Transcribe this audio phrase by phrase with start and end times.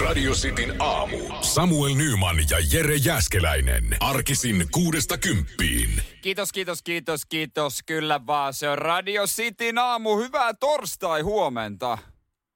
[0.00, 1.18] Radio Cityn aamu.
[1.40, 3.96] Samuel Nyman ja Jere Jäskeläinen.
[4.00, 6.02] Arkisin kuudesta kymppiin.
[6.22, 7.78] Kiitos, kiitos, kiitos, kiitos.
[7.86, 10.16] Kyllä vaan, se on Radio Cityn aamu.
[10.16, 11.98] Hyvää torstai huomenta.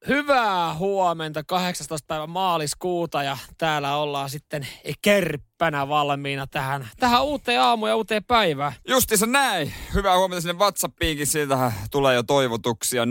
[0.07, 2.07] Hyvää huomenta, 18.
[2.07, 4.67] päivä maaliskuuta ja täällä ollaan sitten
[5.01, 8.73] kerppänä valmiina tähän, tähän uuteen aamuun ja uuteen päivään.
[8.87, 9.73] Justiinsa näin.
[9.93, 11.27] Hyvää huomenta sinne WhatsAppiinkin.
[11.27, 13.07] Siitä tulee jo toivotuksia 0447255254.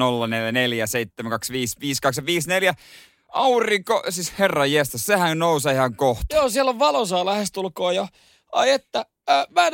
[3.37, 6.37] Aurinko, siis herra jästä, sehän nousee ihan kohta.
[6.37, 8.09] Joo, siellä on valosaa lähestulkoon jo.
[8.53, 9.73] Ai että, äh, mä, en,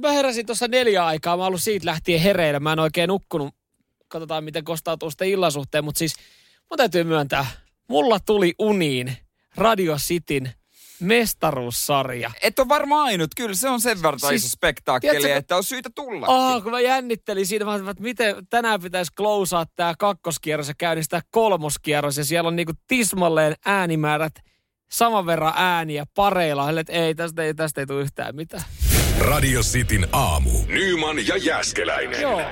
[0.00, 3.54] mä heräsin tuossa neljä aikaa, mä oon ollut siitä lähtien hereillä, mä en oikein nukkunut.
[4.08, 6.14] Katsotaan, miten kostautuu sitten illan suhteen, mutta siis
[6.70, 7.46] mun täytyy myöntää,
[7.88, 9.16] mulla tuli uniin
[9.56, 10.52] Radio Cityn
[11.00, 12.30] mestaruussarja.
[12.42, 15.64] Et ole varmaan ainut, kyllä se on sen verran Siis, iso spektaakkeli, tiedätkö, että on
[15.64, 16.26] syytä tulla.
[16.28, 21.20] Ah, kun mä jännittelin siinä, mä että miten tänään pitäisi klousaa tämä kakkoskierros ja käynnistää
[21.30, 22.18] kolmoskierros.
[22.18, 24.34] Ja siellä on niinku tismalleen äänimäärät
[24.90, 26.80] saman verran ääniä pareilla.
[26.80, 28.64] Että ei, tästä ei, tästä ei tule yhtään mitään.
[29.18, 30.50] Radio Cityn aamu.
[30.66, 32.20] Nyman ja Jäskeläinen.
[32.20, 32.42] Joo,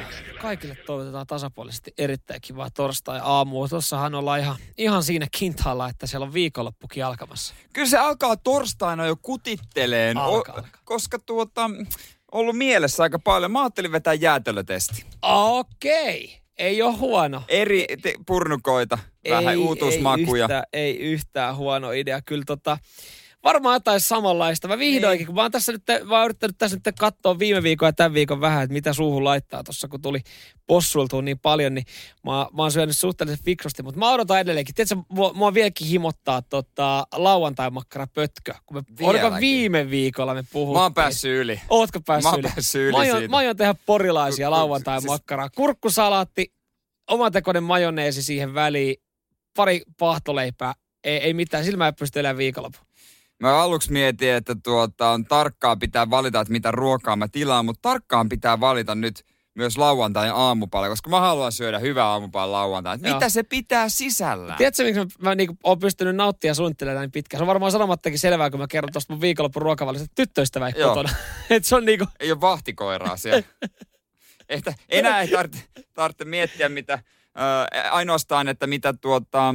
[0.46, 3.68] kaikille toivotetaan tasapuolisesti erittäin kivaa torstai-aamua.
[3.68, 7.54] Tuossahan ollaan ihan, ihan siinä kintaalla, että siellä on viikonloppukin alkamassa.
[7.72, 10.80] Kyllä se alkaa torstaina jo kutitteleen, Alkaa, o- alkaa.
[10.84, 11.70] koska tuota,
[12.32, 13.50] ollut mielessä aika paljon.
[13.50, 15.04] Mä ajattelin vetää jäätelötesti.
[15.22, 17.42] Okei, ei ole huono.
[17.48, 18.98] Eri te- purnukoita,
[19.30, 20.44] vähän ei, uutuusmakuja.
[20.44, 22.20] Ei yhtään, ei yhtään huono idea.
[22.22, 22.78] Kyllä tota,
[23.46, 24.68] varmaan jotain samanlaista.
[24.68, 27.88] Mä vihdoinkin, kun mä oon tässä nyt, mä oon yrittänyt tässä nyt katsoa viime viikon
[27.88, 30.20] ja tämän viikon vähän, että mitä suuhun laittaa tuossa, kun tuli
[30.66, 31.84] possuiltua niin paljon, niin
[32.24, 34.74] mä, mä oon syönyt suhteellisen fiksusti, mutta mä odotan edelleenkin.
[34.74, 38.54] Tiedätkö, mua, mua vieläkin himottaa tota, lauantai-makkara pötkö.
[38.66, 40.78] Kun me, oliko viime viikolla me puhuttiin.
[40.78, 41.60] Mä oon päässyt yli.
[41.68, 42.48] Ootko päässyt Mä oon yli?
[42.54, 43.30] päässyt yli mä aion, siitä.
[43.30, 45.50] mä aion tehdä porilaisia lauantai-makkaraa.
[45.56, 46.52] Kurkkusalaatti,
[47.10, 48.96] omatekoinen majoneesi siihen väliin,
[49.56, 50.74] pari pahtoleipää.
[51.04, 52.85] Ei, ei mitään, sillä mä en pysty elämään viikonloppu.
[53.40, 57.82] Mä aluksi mietin, että tuota, on tarkkaa pitää valita, että mitä ruokaa mä tilaan, mutta
[57.82, 59.24] tarkkaan pitää valita nyt
[59.56, 63.08] myös lauantain aamupala, koska mä haluan syödä hyvää aamupalaa lauantaina.
[63.08, 63.16] Joo.
[63.16, 64.58] Mitä se pitää sisällään?
[64.58, 67.38] Tiedätkö, miksi mä, mä niinku, oon pystynyt nauttia ja suunnittelemaan näin pitkään?
[67.38, 70.88] Se on varmaan sanomattakin selvää, kun mä kerron tuosta mun viikonloppun ruokavallista tyttöystävä Joo.
[70.88, 71.10] kotona.
[71.50, 73.42] että se on niinku, Ei ole vahtikoiraa siellä.
[74.48, 79.54] Että enää ei tarvitse, tarvitse miettiä mitä, äh, ainoastaan, että mitä tuota,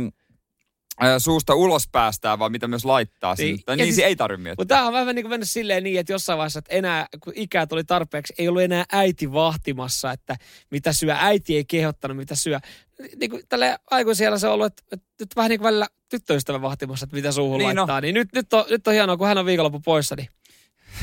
[1.19, 3.57] suusta ulos päästää, vaan mitä myös laittaa Niin.
[3.57, 3.63] sinne.
[3.67, 4.62] Ja niin siis- ei tarvitse miettiä.
[4.62, 7.34] Mutta tämä on vähän niin kuin mennyt silleen niin, että jossain vaiheessa, että enää, kun
[7.35, 10.35] ikää tuli tarpeeksi, ei ollut enää äiti vahtimassa, että
[10.72, 11.16] mitä syö.
[11.19, 12.59] Äiti ei kehottanut, mitä syö.
[13.19, 16.62] Niin kuin tälle aikuisella se on ollut, että, että nyt vähän niin kuin välillä tyttöystävä
[16.62, 17.81] vahtimassa, että mitä suuhun Niin niin no.
[17.81, 18.01] laittaa.
[18.01, 20.28] Niin nyt, nyt, on, nyt on hienoa, kun hän on viikonloppu poissa, niin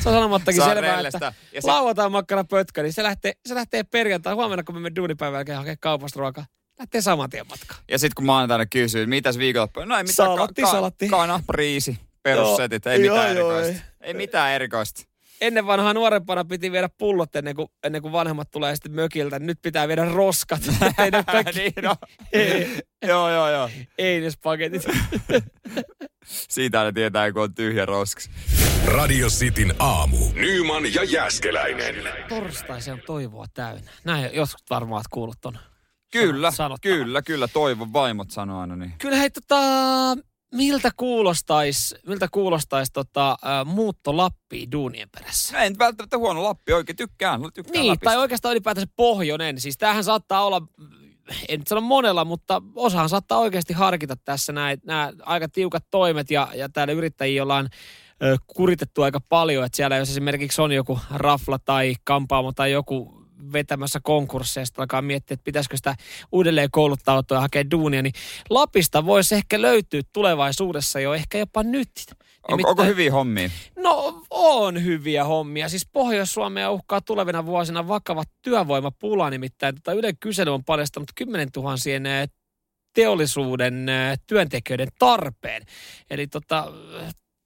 [0.03, 1.17] se on sanomattakin Saa selvää, rellestä.
[1.27, 4.33] että Ja se- lauantai makkara pötkä, niin se lähtee, se lähtee perjantai.
[4.33, 6.45] Huomenna, kun me menemme duunipäivän jälkeen hakemaan kaupasta ruokaa,
[6.79, 7.81] lähtee saman tien matkaan.
[7.91, 9.79] Ja sitten kun maanantaina kysyy, että mitäs viikonloppu?
[9.79, 10.15] No ei mitään.
[10.29, 11.09] Salatti, salatti.
[11.09, 12.87] Kana, priisi, perussetit.
[12.87, 13.83] Ei Joo, mitään joo, erikoista.
[14.01, 15.01] Ei mitään erikoista.
[15.41, 19.39] ennen vanhaa nuorempana piti viedä pullot ennen kuin, ennen kuin vanhemmat tulee sitten mökiltä.
[19.39, 20.61] Nyt pitää viedä roskat.
[21.03, 21.95] ei ne kaikki, niin, no.
[22.33, 23.69] ei, joo, joo, joo.
[23.97, 24.83] ei ne spagetit.
[26.49, 28.29] Siitä ne tietää, kun on tyhjä roskas.
[28.85, 30.17] Radio Cityn aamu.
[30.33, 31.95] Nyman ja Jäskeläinen.
[32.29, 33.91] Torstai se on toivoa täynnä.
[34.03, 35.57] Näin joskus varmaan oot kuullut ton.
[36.11, 36.93] Kyllä, sanottava.
[36.93, 37.47] kyllä, kyllä.
[37.47, 38.93] Toivon vaimot sanoo aina niin.
[38.97, 39.57] Kyllä hei tota,
[40.55, 45.57] miltä kuulostais, miltä kuulostais tota, ä, muutto Lappiin duunien perässä?
[45.57, 47.41] No, ei nyt välttämättä huono Lappi, oikein tykkään.
[47.53, 48.03] tykkään Niin, Lapista.
[48.03, 49.59] tai oikeastaan ylipäätänsä pohjoinen.
[49.59, 50.61] Siis tämähän saattaa olla,
[51.49, 56.47] en nyt sano monella, mutta osahan saattaa oikeasti harkita tässä nämä aika tiukat toimet ja,
[56.55, 57.69] ja täällä yrittäjiä ollaan
[58.47, 63.18] kuritettu aika paljon, että siellä jos esimerkiksi on joku rafla tai kampaamo tai joku
[63.53, 65.95] vetämässä konkursseja, sitten alkaa miettiä, että pitäisikö sitä
[66.31, 68.13] uudelleen kouluttautua ja hakea duunia, niin
[68.49, 71.91] Lapista voisi ehkä löytyä tulevaisuudessa jo ehkä jopa nyt.
[72.09, 73.49] On, onko Nimittäin- hyviä hommia?
[73.77, 75.69] No on hyviä hommia.
[75.69, 79.75] Siis Pohjois-Suomea uhkaa tulevina vuosina vakava työvoimapula nimittäin.
[79.75, 82.29] Tota Ylen kysely on paljastanut 10 tuhansien eh,
[82.93, 85.61] teollisuuden eh, työntekijöiden tarpeen.
[86.09, 86.71] Eli tota,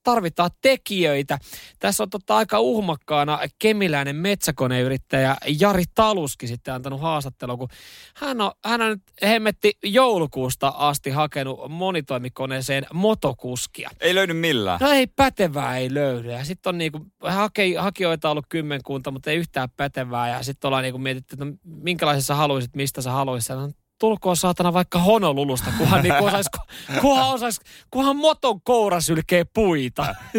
[0.03, 1.39] tarvitaan tekijöitä.
[1.79, 7.67] Tässä on tota aika uhmakkaana kemiläinen metsäkoneyrittäjä Jari Taluski sitten antanut haastattelun, kun
[8.15, 13.89] hän on, hän on nyt hemmetti joulukuusta asti hakenut monitoimikoneeseen motokuskia.
[13.99, 14.79] Ei löydy millään.
[14.81, 16.31] No ei, pätevää ei löydy.
[16.31, 20.29] Ja sitten on niinku, hake, hakijoita ollut kymmenkunta, mutta ei yhtään pätevää.
[20.29, 23.82] Ja sitten ollaan niinku mietitty, että no, minkälaisen sä haluaisit, mistä sä haluaisit.
[23.99, 26.45] Tulkoon saatana vaikka Honolulusta, kunhan, niinku osais,
[27.01, 27.59] kunhan, osais,
[27.91, 30.15] kunhan moton koura sylkee puita.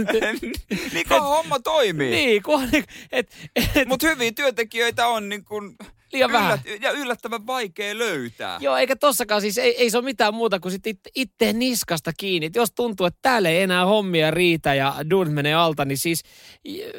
[0.93, 2.11] niin kuin homma toimii.
[2.11, 5.77] niin, kunhan, niinku- et, et, Mutta hyviä työntekijöitä on niin kuin
[6.15, 6.59] liian vähän.
[6.65, 8.59] Yllät, ja yllättävän vaikea löytää.
[8.61, 12.13] Joo, eikä tossakaan siis, ei, ei se ole mitään muuta kuin sit itse, itse niskasta
[12.17, 12.47] kiinni.
[12.47, 16.23] Et jos tuntuu, että täällä ei enää hommia riitä ja duun menee alta, niin siis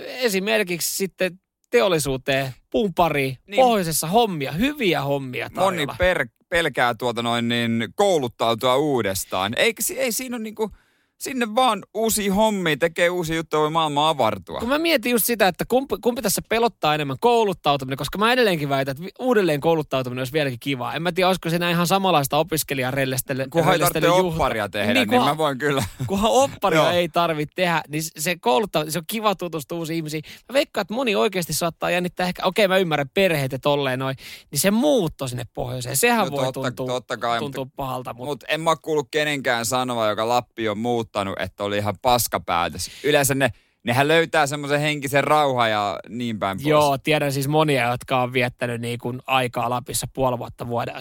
[0.06, 3.56] esimerkiksi sitten teollisuuteen, pumpari, niin.
[3.56, 5.72] pohjoisessa hommia, hyviä hommia tarjolla.
[5.72, 9.54] Moni per, pelkää tuota noin niin kouluttautua uudestaan.
[9.58, 10.72] Ei, ei siinä ole niinku
[11.18, 14.60] sinne vaan uusia hommia, tekee uusia juttuja, voi maailma avartua.
[14.60, 18.70] Kun mä mietin just sitä, että kumpi, kumpi tässä pelottaa enemmän kouluttautuminen, koska mä edelleenkin
[18.70, 20.94] väitän, että uudelleen kouluttautuminen olisi vieläkin kivaa.
[20.94, 23.48] En mä tiedä, olisiko se ihan samanlaista opiskelijarellestelyä.
[23.50, 25.84] Kunhan ei tarvitse opparia tehdä, niin, kunhan, niin mä voin kyllä.
[26.08, 30.24] Kunhan opparia ei tarvitse tehdä, niin se kouluttaminen, se on kiva tutustua uusiin ihmisiin.
[30.50, 34.00] Mä veikkaan, että moni oikeasti saattaa jännittää ehkä, okei okay, mä ymmärrän perheet ja tolleen
[34.00, 34.16] noin,
[34.52, 38.14] niin se muutto sinne pohjoiseen, sehän no, voi totta, tuntua, totta kai, tuntua pahalta.
[38.14, 42.92] Mutta mut en mä kuullut kenenkään sanoa, joka Lappi on muuttanut, että oli ihan paskapäätös.
[43.04, 43.50] Yleensä ne,
[43.84, 46.68] nehän löytää semmoisen henkisen rauhan ja niin päin pois.
[46.68, 50.96] Joo, tiedän siis monia, jotka on viettänyt niin kuin aikaa Lapissa puoli vuotta vuoden.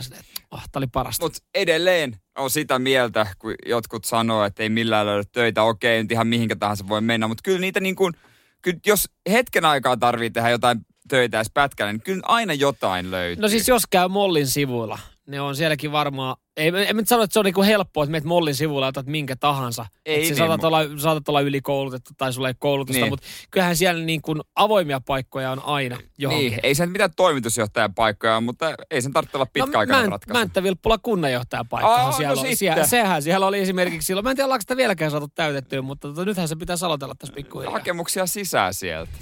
[0.50, 1.24] Oh, tämä oli parasta.
[1.24, 5.62] Mutta edelleen on sitä mieltä, kun jotkut sanoo, että ei millään löydä töitä.
[5.62, 7.28] Okei, nyt ihan mihinkä tahansa voi mennä.
[7.28, 8.14] Mutta kyllä niitä niin kuin,
[8.62, 13.42] kyllä jos hetken aikaa tarvii tehdä jotain töitä edes pätkällä, niin kyllä aina jotain löytyy.
[13.42, 17.32] No siis jos käy Mollin sivuilla, ne on sielläkin varmaan, ei, en nyt sano, että
[17.32, 19.86] se on niinku helppoa, että meet Mollin sivulla otat minkä tahansa.
[20.06, 23.12] Ei niin, saatat, olla, saatat olla ylikoulutettu tai sulla ei koulutusta, niin.
[23.12, 26.50] mutta kyllähän siellä niin kuin avoimia paikkoja on aina johonkin.
[26.50, 30.38] Niin, ei sen mitään toimitusjohtajan paikkoja, mutta ei sen tarvitse olla pitkäaikainen no, ratkaisu.
[30.38, 31.94] Mänttä Vilppula kunnanjohtajan paikka.
[31.94, 34.24] Aa, siellä, no oli, siellä, sehän siellä oli esimerkiksi silloin.
[34.24, 37.34] Mä en tiedä, ollaanko sitä vieläkään saatu täytettyä, mutta tota, nythän se pitää aloitella tässä
[37.34, 37.72] pikkuhiljaa.
[37.72, 39.12] Hakemuksia sisään sieltä.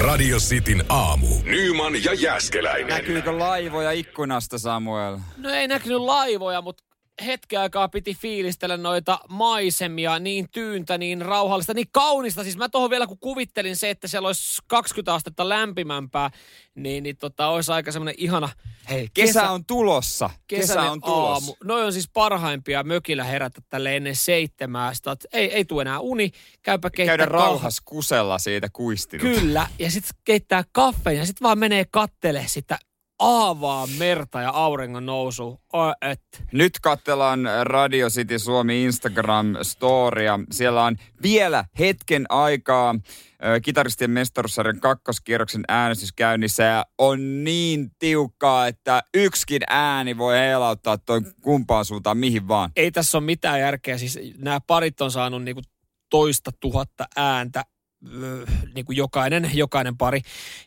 [0.00, 1.26] Radio Cityn aamu.
[1.44, 2.86] Nyman ja Jäskeläinen.
[2.86, 5.18] Näkyykö laivoja ikkunasta, Samuel?
[5.36, 6.84] No ei näkynyt laivoja, mutta
[7.26, 12.42] hetken aikaa piti fiilistellä noita maisemia, niin tyyntä, niin rauhallista, niin kaunista.
[12.42, 16.30] Siis mä tuohon vielä kun kuvittelin se, että siellä olisi 20 astetta lämpimämpää,
[16.74, 18.48] niin, niin tota, olisi aika semmoinen ihana...
[18.90, 20.30] Hei, kesä, kesä on tulossa.
[20.46, 21.32] Kesä on tulossa.
[21.32, 21.56] Aamu.
[21.64, 24.94] Noi on siis parhaimpia mökillä herätä tälle ennen seitsemää.
[24.94, 26.30] Sitä, ei, ei tule enää uni,
[26.62, 29.22] käypä keittää Käydä rauhas kusella siitä kuistinut.
[29.22, 32.78] Kyllä, ja sitten keittää kaffeen ja sitten vaan menee kattele sitä
[33.20, 35.60] aavaa merta ja auringon nousu.
[36.02, 36.20] et.
[36.52, 40.46] Nyt katsellaan Radio City Suomi Instagram-storia.
[40.50, 42.94] Siellä on vielä hetken aikaa
[43.62, 51.20] kitaristien mestaruussarjan kakkoskierroksen äänestys käynnissä ja on niin tiukkaa, että yksikin ääni voi heilauttaa toi
[51.42, 52.70] kumpaan suuntaan mihin vaan.
[52.76, 53.98] Ei tässä ole mitään järkeä.
[53.98, 55.62] Siis nämä parit on saanut niinku
[56.10, 57.64] toista tuhatta ääntä
[58.74, 60.20] niin kuin jokainen, jokainen pari.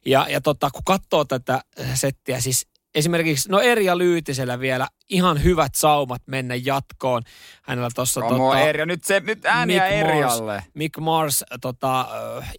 [0.06, 1.62] Ja, ja tota, kun katsoo tätä
[1.94, 7.22] settiä, siis esimerkiksi, no Erja Lyytisellä vielä ihan hyvät saumat mennä jatkoon.
[7.64, 8.22] Hänellä tuossa...
[8.22, 10.54] Tota, Erja, nyt, se, nyt ääniä Mick Erjalle.
[10.54, 12.08] Mars, Mick Mars tota,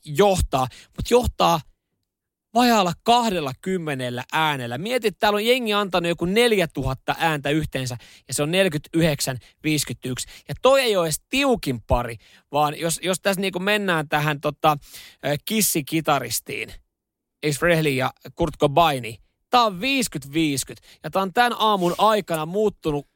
[0.04, 1.60] johtaa, mutta johtaa
[2.54, 4.78] vajaalla kahdella kymmenellä äänellä.
[4.78, 7.96] Mietit, että täällä on jengi antanut joku 4000 ääntä yhteensä
[8.28, 8.52] ja se on 49-51.
[10.48, 12.16] Ja toi ei ole edes tiukin pari,
[12.52, 14.76] vaan jos, jos tässä niinku mennään tähän tota,
[15.44, 16.72] kissikitaristiin,
[17.46, 19.18] Ace Frehley ja Kurt Cobaini,
[19.50, 19.78] tää on 50-50
[21.04, 23.06] ja tää on tämän aamun aikana muuttunut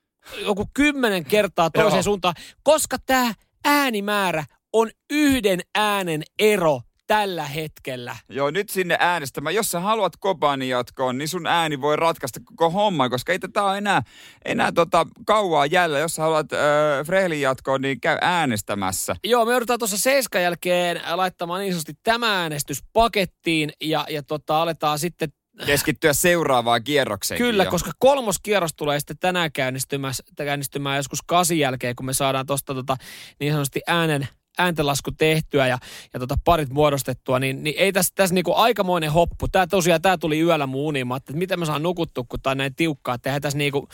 [0.40, 3.34] joku kymmenen kertaa toiseen suuntaan, koska tämä
[3.64, 8.16] äänimäärä on yhden äänen ero tällä hetkellä.
[8.28, 9.54] Joo, nyt sinne äänestämään.
[9.54, 13.62] Jos sä haluat Kobani jatkoon, niin sun ääni voi ratkaista koko homma, koska ei tätä
[13.62, 14.02] ole enää,
[14.44, 15.98] enää tota, kauaa jäljellä.
[15.98, 16.58] Jos sä haluat äh,
[17.06, 19.16] Frehlin jatkoon, niin käy äänestämässä.
[19.24, 24.62] Joo, me joudutaan tuossa seiskan jälkeen laittamaan niin sanotusti tämä äänestys pakettiin ja, ja tota,
[24.62, 25.28] aletaan sitten
[25.66, 27.38] keskittyä seuraavaan kierrokseen.
[27.38, 27.70] Kyllä, jo.
[27.70, 32.96] koska kolmoskierros tulee sitten tänään käynnistymään, käynnistymään joskus kasin jälkeen, kun me saadaan tuosta tota,
[33.40, 35.78] niin sanotusti äänen, ääntelasku tehtyä ja,
[36.14, 39.48] ja tota parit muodostettua, niin, niin ei tässä, tässä niinku aikamoinen hoppu.
[39.48, 42.58] Tämä tosiaan, tämä tuli yöllä mun uniin, että miten mä saan nukuttua, kun tämä on
[42.58, 43.88] näin tiukkaa, että eihän tässä niinku,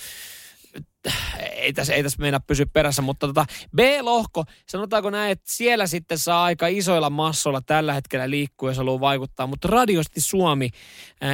[1.53, 6.19] ei tässä, ei tässä meinaa pysyä perässä, mutta tota B-lohko, sanotaanko näin, että siellä sitten
[6.19, 10.71] saa aika isoilla massoilla tällä hetkellä liikkua, jos haluaa vaikuttaa, mutta radiosti Suomi,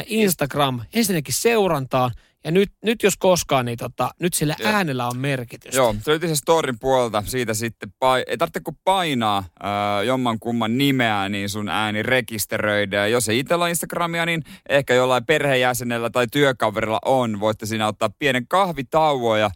[0.07, 2.11] Instagram, ensinnäkin seurantaan,
[2.45, 4.73] ja nyt, nyt jos koskaan, niin tota, nyt sillä Joo.
[4.73, 5.75] äänellä on merkitys.
[5.75, 7.23] Joo, se löytyy se storin puolelta.
[7.27, 13.13] Siitä sitten, pai, ei tarvitse kuin painaa äh, jomman kumman nimeä, niin sun ääni rekisteröidään.
[13.13, 17.41] Jos ei itsellä Instagramia, niin ehkä jollain perheenjäsenellä tai työkaverilla on.
[17.41, 19.51] Voitte siinä ottaa pienen kahvitauon ja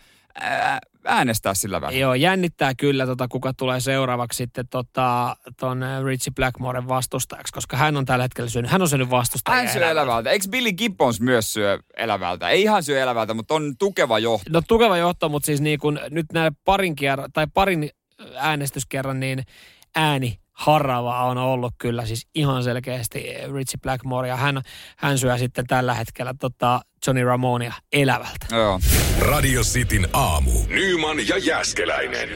[1.05, 2.00] äänestää sillä välillä.
[2.00, 7.97] Joo, jännittää kyllä, tota, kuka tulee seuraavaksi sitten tota, ton Richie Blackmoren vastustajaksi, koska hän
[7.97, 10.00] on tällä hetkellä syönyt, hän on syönyt vastustajia Hän syö elävältä.
[10.03, 10.31] elävältä.
[10.31, 12.49] Eikö Billy Gibbons myös syö elävältä?
[12.49, 14.50] Ei ihan syö elävältä, mutta on tukeva johto.
[14.53, 17.91] No tukeva johto, mutta siis niin kun nyt näin parin, kierran, tai parin
[18.37, 19.43] äänestyskerran, niin
[19.97, 23.19] ääni harava on ollut kyllä siis ihan selkeästi
[23.55, 24.62] Richie Blackmore ja hän,
[24.97, 28.46] hän syö sitten tällä hetkellä tota Johnny Ramonia elävältä.
[28.52, 28.80] Joo.
[29.20, 30.50] Radio Cityn aamu.
[30.68, 32.28] Nyman ja Jäskeläinen.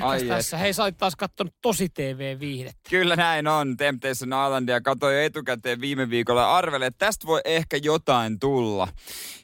[0.00, 0.56] Ai Mitäs tässä?
[0.56, 2.90] Hei, sä olit taas kattonut tosi TV-viihdettä.
[2.90, 3.76] Kyllä näin on.
[3.76, 8.88] Temptation Islandia katsoin jo etukäteen viime viikolla ja arvelin, että tästä voi ehkä jotain tulla.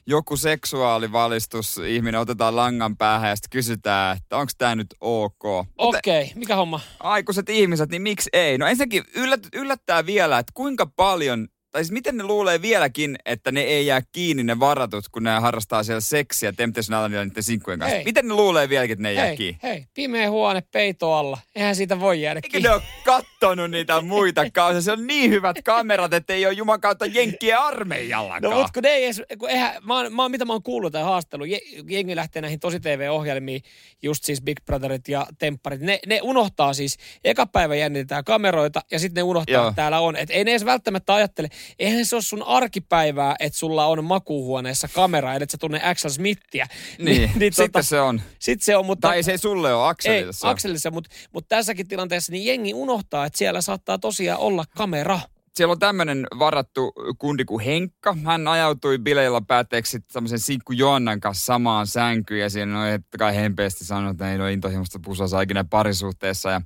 [0.07, 5.45] Joku seksuaalivalistus, ihminen otetaan langan päähän ja sitten kysytään, että onko tämä nyt ok.
[5.77, 6.79] Okei, okay, mikä homma?
[6.99, 8.57] aikuiset ihmiset, niin miksi ei?
[8.57, 13.51] No ensinnäkin yllät, yllättää vielä, että kuinka paljon tai siis miten ne luulee vieläkin, että
[13.51, 17.79] ne ei jää kiinni ne varatut, kun ne harrastaa siellä seksiä Temptation Islandilla niiden sinkkujen
[17.79, 17.95] kanssa.
[17.95, 18.05] Hei.
[18.05, 19.59] Miten ne luulee vieläkin, että ne ei jää Hei, kiinni?
[19.63, 21.37] hei, pimeä huone peito alla.
[21.55, 22.69] Eihän siitä voi jäädä Eikö kiinni.
[22.69, 24.81] ne ole kattonut niitä muita kausia?
[24.81, 28.41] Se on niin hyvät kamerat, että ei ole juman kautta jenkkien armeijallakaan.
[28.53, 30.63] No mut kun ne ei edes, kun eihän, mä oon, mä oon, mitä mä oon
[30.63, 33.61] kuullut tai haastellut, je- jengi lähtee näihin tosi TV-ohjelmiin,
[34.01, 38.99] just siis Big Brotherit ja Tempparit, ne, ne unohtaa siis, eka päivä jännitetään kameroita ja
[38.99, 39.67] sitten ne unohtaa, Joo.
[39.67, 40.15] että täällä on.
[40.15, 41.47] Et ei ne edes välttämättä ajattele,
[41.79, 46.67] eihän se ole sun arkipäivää, että sulla on makuuhuoneessa kamera, että sä tunne Axel Smithia.
[46.99, 48.21] niin, niin sitten se on.
[48.39, 49.07] sit se on, mutta...
[49.07, 50.33] Tai se ei sulle ole ei, Akselille.
[50.33, 50.51] se on.
[50.51, 55.19] Akselissa, mutta, mutta tässäkin tilanteessa niin jengi unohtaa, että siellä saattaa tosiaan olla kamera.
[55.55, 58.17] Siellä on tämmöinen varattu kundi kuin Henkka.
[58.25, 63.35] Hän ajautui bileillä päätteeksi tämmöisen sinkku Joannan kanssa samaan sänkyyn ja siinä on että kai
[63.35, 66.51] hempeästi sanonut, että ei ole intohimoista pusoa ikinä parisuhteessa.
[66.51, 66.61] Ja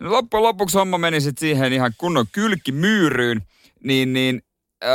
[0.00, 3.42] loppujen lopuksi homma meni sitten siihen ihan kunnon kylkimyyryyn.
[3.84, 4.42] Niin, niin
[4.84, 4.90] öö,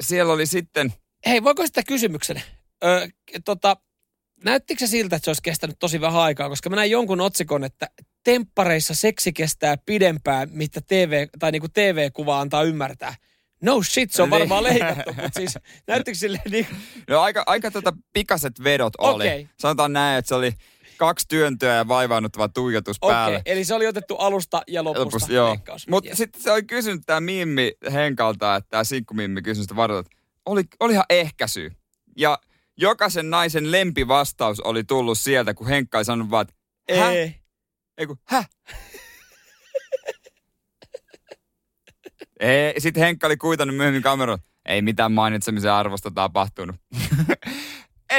[0.00, 0.92] siellä oli sitten,
[1.26, 2.42] Hei, voiko sitä kysymyksen?
[2.84, 3.06] Öö,
[3.44, 3.76] tota,
[4.44, 6.48] näyttikö se siltä, että se olisi kestänyt tosi vähän aikaa?
[6.48, 7.86] Koska mä näin jonkun otsikon, että
[8.24, 13.14] temppareissa seksi kestää pidempään, mitä TV, tai niinku TV-kuva antaa ymmärtää.
[13.62, 14.38] No shit, se on Niin.
[14.38, 16.66] varmaan leikattu, mutta siis näyttikö sille niin
[17.08, 19.24] no aika, aika tota pikaset vedot oli.
[19.24, 19.48] Okei.
[19.60, 20.52] Sanotaan näin, että se oli
[21.06, 23.42] kaksi työntöä ja vaivaannuttava tuijotus Okei, päälle.
[23.46, 25.04] eli se oli otettu alusta ja lopusta.
[25.04, 25.48] Lopussa, joo.
[25.48, 25.88] leikkaus.
[25.88, 26.18] Mutta Yes.
[26.18, 30.62] sitten se oli kysynyt tämä Mimmi Henkalta, että tämä sinkkumimmi kysyi sitä varoitus, että oli,
[30.80, 31.70] olihan ehkäisy.
[32.16, 32.38] Ja
[32.76, 36.46] jokaisen naisen lempivastaus oli tullut sieltä, kun Henkka ei sanonut vaan,
[36.88, 37.12] että hä?
[37.22, 37.34] Ei.
[37.98, 38.18] Ei kun,
[42.40, 46.76] ei, sitten Henkka oli kuitannut myöhemmin kameran, ei mitään mainitsemisen arvosta tapahtunut.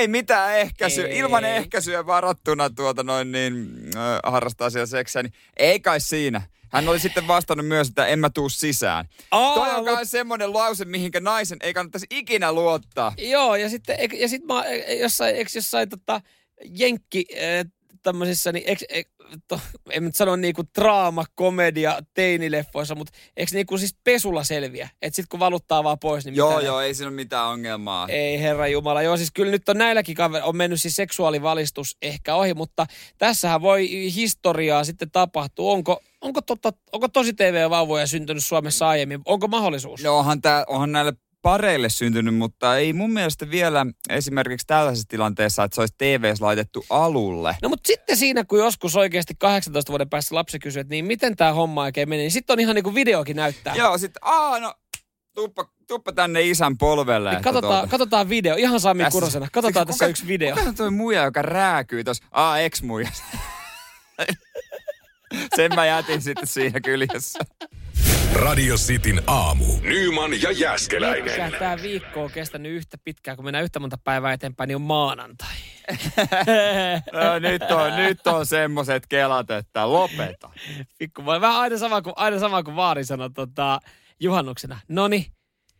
[0.03, 1.17] ei mitään ehkäisyä, Ei.
[1.17, 6.41] ilman ehkäisyä varattuna tuota noin niin, äh, harrastaa siellä seksiä, niin ei kai siinä.
[6.71, 9.05] Hän oli sitten vastannut myös, että en mä tuu sisään.
[9.31, 13.13] Aa, Toi on mut- kai semmoinen lause, mihinkä naisen ei kannattaisi ikinä luottaa.
[13.17, 16.21] Joo, ja sitten, ja sitten mä, e- jossain, eikö jossain tota,
[16.69, 17.71] jenkki äh,
[18.03, 19.07] tämmöisissä, niin eikö, eik,
[19.47, 24.89] to, en nyt sano niinku draama, komedia, teinileffoissa, mutta eikö niinku siis pesulla selviä?
[25.01, 28.07] Että sitten kun valuttaa vaan pois, niin Joo, mitään joo, ei siinä ole mitään ongelmaa.
[28.09, 29.01] Ei herra Jumala.
[29.01, 32.85] Joo, siis kyllä nyt on näilläkin kaver- on mennyt siis seksuaalivalistus ehkä ohi, mutta
[33.17, 35.71] tässähän voi historiaa sitten tapahtua.
[35.71, 39.21] Onko, onko, totta, onko tosi TV-vauvoja syntynyt Suomessa aiemmin?
[39.25, 40.03] Onko mahdollisuus?
[40.03, 45.63] No onhan, tää, onhan näille pareille syntynyt, mutta ei mun mielestä vielä esimerkiksi tällaisessa tilanteessa,
[45.63, 47.57] että se olisi TVs laitettu alulle.
[47.61, 51.35] No mutta sitten siinä, kun joskus oikeasti 18 vuoden päästä lapsi kysyy, että niin miten
[51.35, 53.75] tämä homma oikein meni, niin sitten on ihan niin kuin videokin näyttää.
[53.75, 54.73] Joo, sit, aa no,
[55.35, 57.31] tuppa, tuppa tänne isän polvelle.
[57.31, 59.47] Niin katsotaan, tuota- katsotaan video, ihan Sami Tässä- Kurosena.
[59.51, 60.55] Katsotaan Kuka- tässä yksi video.
[60.55, 62.23] Kuka on toi muija, joka rääkyy tuossa?
[62.31, 63.09] Aa, ex-muija.
[65.55, 67.39] Sen mä jätin sitten siinä kyljessä.
[68.33, 69.65] Radio Cityn aamu.
[69.81, 71.51] Nyman ja Jäskeläinen.
[71.51, 75.55] Tämä viikko on kestänyt yhtä pitkään, kun mennään yhtä monta päivää eteenpäin, niin on maanantai.
[77.13, 80.49] No, nyt, on, nyt on semmoset kelat, että lopeta.
[80.97, 83.79] Pikku vähän aina sama kuin, aina sama kuin Vaari sanoi tota,
[84.19, 84.79] juhannuksena.
[84.87, 85.27] Noni,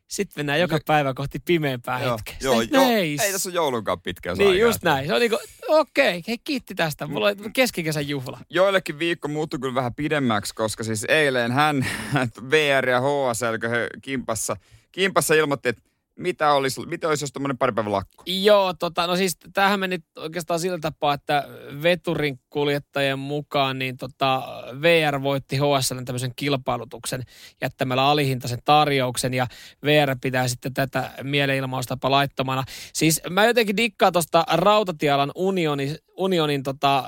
[0.08, 2.36] sitten mennään joka päivä kohti pimeämpää Joo, hetkeä.
[2.42, 4.68] joo, Sitten, joo, ei tässä ole joulunkaan pitkä Niin, aikaa.
[4.68, 5.08] just näin.
[5.08, 7.08] Se on niinku, okei, okay, hei kiitti tästä.
[7.08, 8.40] Mulla on keskikesän juhla.
[8.50, 11.86] Joillekin viikko muuttui kyllä vähän pidemmäksi, koska siis eilen hän,
[12.52, 13.56] VR ja HSL,
[14.02, 14.56] kimpassa,
[14.92, 15.82] kimpassa ilmoitti, että
[16.16, 18.24] mitä olisi, mitä olisi jos tuommoinen pari päivän lakko.
[18.26, 21.48] Joo, tota, no siis tämähän meni oikeastaan sillä tapaa, että
[21.84, 24.42] veturin kuljettajien mukaan niin tota,
[24.82, 27.24] VR voitti HSLn tämmöisen kilpailutuksen
[27.62, 29.48] jättämällä alihintaisen tarjouksen ja
[29.86, 32.64] VR pitää sitten tätä mielenilmaustapa laittomana.
[32.94, 37.04] Siis mä jotenkin dikkaan tuosta rautatiealan unioni, unionin tota,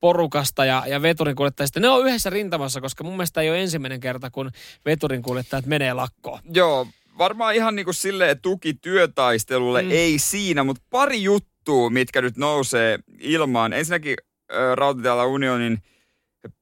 [0.00, 1.80] porukasta ja, ja veturin kuljettajista.
[1.80, 4.50] Ne on yhdessä rintamassa, koska mun mielestä ei ole ensimmäinen kerta, kun
[4.84, 6.40] veturin kuljettajat menee lakkoon.
[6.54, 6.86] Joo,
[7.18, 9.90] varmaan ihan niin kuin silleen tuki työtaistelulle, mm.
[9.90, 13.72] ei siinä, mutta pari juttua, mitkä nyt nousee ilmaan.
[13.72, 14.16] Ensinnäkin
[14.52, 15.82] äh, Rautatiellä unionin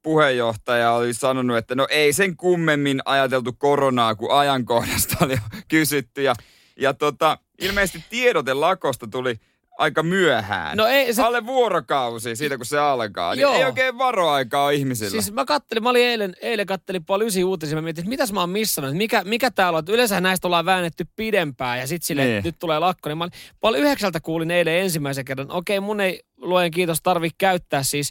[0.02, 5.36] puheenjohtaja oli sanonut, että no ei sen kummemmin ajateltu koronaa, kuin ajankohdasta oli
[5.68, 6.22] kysytty.
[6.22, 6.34] Ja,
[6.76, 9.40] ja tota, ilmeisesti tiedote lakosta tuli
[9.78, 10.76] aika myöhään.
[10.76, 13.34] No ei, se- Alle vuorokausi siitä, kun se alkaa.
[13.34, 13.54] Niin Joo.
[13.54, 15.10] ei oikein varoaikaa ihmisillä.
[15.10, 18.32] Siis mä kattelin, mä olin eilen, eilen kattelin puoli ysi uutisia, mä mietin, että mitäs
[18.32, 22.02] mä oon missannut, mikä, mikä täällä on, että yleensä näistä ollaan väännetty pidempään ja sit
[22.02, 22.44] silleen, Niin.
[22.44, 26.20] nyt tulee lakko, niin mä olin, puoli yhdeksältä kuulin eilen ensimmäisen kerran, okei mun ei
[26.36, 28.10] luojen kiitos tarvi käyttää siis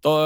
[0.00, 0.18] to,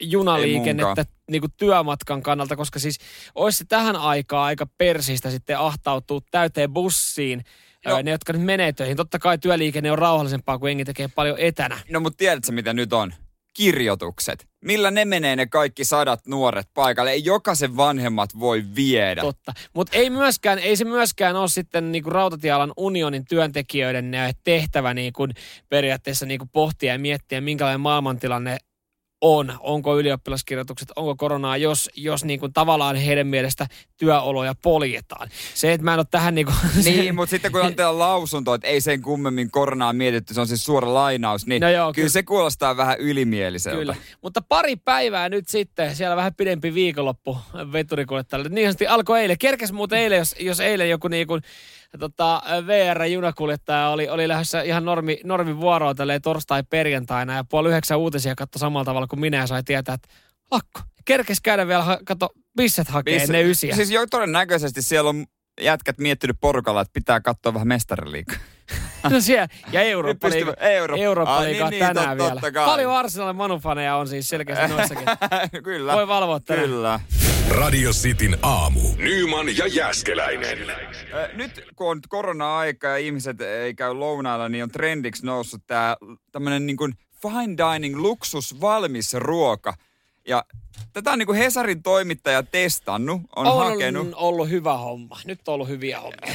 [0.00, 2.98] junaliikennettä niin kuin työmatkan kannalta, koska siis
[3.34, 7.44] olisi se tähän aikaan aika persistä sitten ahtautuu täyteen bussiin,
[7.86, 7.92] No.
[7.92, 8.02] no.
[8.02, 8.96] ne, jotka nyt menee töihin.
[8.96, 11.80] Totta kai työliikenne on rauhallisempaa, kun jengi tekee paljon etänä.
[11.90, 13.14] No mutta tiedätkö mitä nyt on?
[13.56, 14.46] Kirjoitukset.
[14.64, 17.10] Millä ne menee ne kaikki sadat nuoret paikalle?
[17.10, 19.20] Ei jokaisen vanhemmat voi viedä.
[19.20, 19.52] Totta.
[19.74, 25.28] Mutta ei, myöskään, ei se myöskään ole sitten niinku rautatiealan unionin työntekijöiden eh, tehtävä niinku
[25.68, 28.58] periaatteessa niinku pohtia ja miettiä, minkälainen maailmantilanne
[29.22, 29.54] on.
[29.60, 35.28] Onko ylioppilaskirjoitukset, onko koronaa, jos, jos niinku tavallaan heidän mielestä työoloja poljetaan.
[35.54, 36.52] Se, että mä en ole tähän niinku...
[36.84, 40.64] Niin, mutta sitten kun antaa lausunto, että ei sen kummemmin koronaa mietitty, se on siis
[40.64, 42.08] suora lainaus, niin No joo, kyllä kyllä.
[42.08, 43.78] se kuulostaa vähän ylimieliseltä.
[43.78, 43.96] Kyllä.
[44.22, 47.38] Mutta pari päivää nyt sitten, siellä vähän pidempi viikonloppu
[47.72, 48.48] veturikuljettajalle.
[48.48, 49.38] Niin sanotusti alkoi eilen.
[49.38, 51.42] Kerkes muuten eilen, jos, jos eilen joku niin kuin,
[51.98, 58.34] tota, VR-junakuljettaja oli, oli lähdössä ihan normi, normi vuoroa tälleen torstai-perjantaina ja puoli yhdeksän uutisia
[58.34, 60.08] katto samalla tavalla kuin minä ja sai tietää, että
[60.50, 60.80] lakko.
[61.04, 63.76] Kerkes käydä vielä, ha- kato, bisset hakee Missä- ne ysiä.
[63.76, 65.26] Siis jo todennäköisesti siellä on
[65.60, 68.36] jätkät miettinyt porukalla, että pitää katsoa vähän mestariliikaa.
[69.10, 72.30] No siellä, ja Eurooppa liiga, pystyy- Euro- Eurooppa Ai, liigaa niin, niin, tänään tot- vielä.
[72.34, 72.66] totta kai.
[72.66, 75.04] Paljon Arsenalin manufaneja on siis selkeästi noissakin.
[75.64, 75.92] Kyllä.
[75.94, 76.68] Voi valvoa tänään.
[76.68, 77.00] Kyllä.
[77.50, 78.80] Radio Cityn aamu.
[78.96, 80.58] Nyman ja Jäskeläinen.
[81.32, 85.96] Nyt kun on korona-aika ja ihmiset ei käy lounailla, niin on trendiksi noussut tämä
[86.32, 86.92] tämmöinen niin kuin
[87.22, 89.74] fine dining luksus valmis ruoka.
[90.28, 90.44] Ja
[90.92, 94.08] tätä on niin kuin Hesarin toimittaja testannut, on, on hakenut.
[94.14, 95.18] ollut hyvä homma.
[95.24, 96.34] Nyt on ollut hyviä hommia.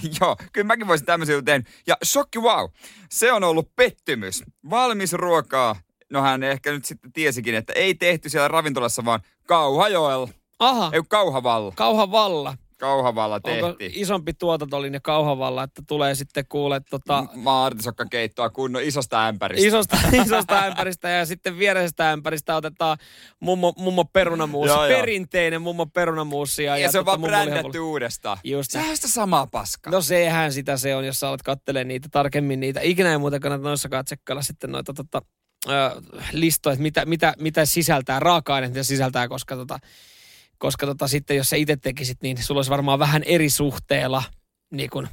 [0.20, 1.70] Joo, kyllä mäkin voisin tämmöisiä tehdä.
[1.86, 2.70] Ja shokki wow,
[3.10, 4.42] se on ollut pettymys.
[4.70, 5.76] Valmis ruokaa,
[6.10, 10.28] no hän ehkä nyt sitten tiesikin, että ei tehty siellä ravintolassa, vaan Kauhajoella.
[10.58, 12.56] Aha, Ei kun Kauhavalla.
[12.78, 13.40] Kauhavalla.
[13.40, 14.02] Kauhavalla Onko tehtiin.
[14.02, 19.66] isompi tuotantolinja Kauhavalla, että tulee sitten kuule tota, Maartisokkakeittoa kunnon isosta ämpäristä.
[19.68, 22.98] isosta, isosta ämpäristä ja sitten viereisestä ämpäristä otetaan
[23.40, 24.72] mummo, mummo perunamuusi.
[24.72, 24.88] Joo.
[24.88, 26.64] Perinteinen mummo perunamuusi.
[26.64, 27.52] Ja, ja, se on tota vaan mummolihapulla.
[27.54, 28.38] brändätty uudestaan.
[28.44, 29.92] Just Sehän on sitä samaa paskaa.
[29.92, 32.80] No sehän sitä se on, jos sä alat kattele niitä tarkemmin niitä.
[32.80, 35.22] Ikinä ei muuten kannata noissakaan tsekkailla sitten noita tota,
[35.68, 35.72] ö,
[36.32, 39.78] listoja, että mitä, mitä, mitä sisältää, raaka-aineet mitä sisältää, koska, tota,
[40.58, 44.22] koska tota, sitten jos sä itse tekisit, niin sulla olisi varmaan vähän eri suhteella
[44.70, 45.08] niin kun,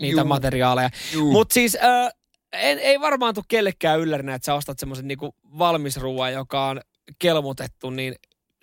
[0.00, 0.28] niitä Juu.
[0.28, 0.90] materiaaleja.
[1.32, 2.10] Mutta siis ö,
[2.52, 6.80] en, ei varmaan tule kellekään yllärinä, että sä ostat semmoisen niinku valmisruuan, joka on
[7.18, 8.14] kelmutettu, niin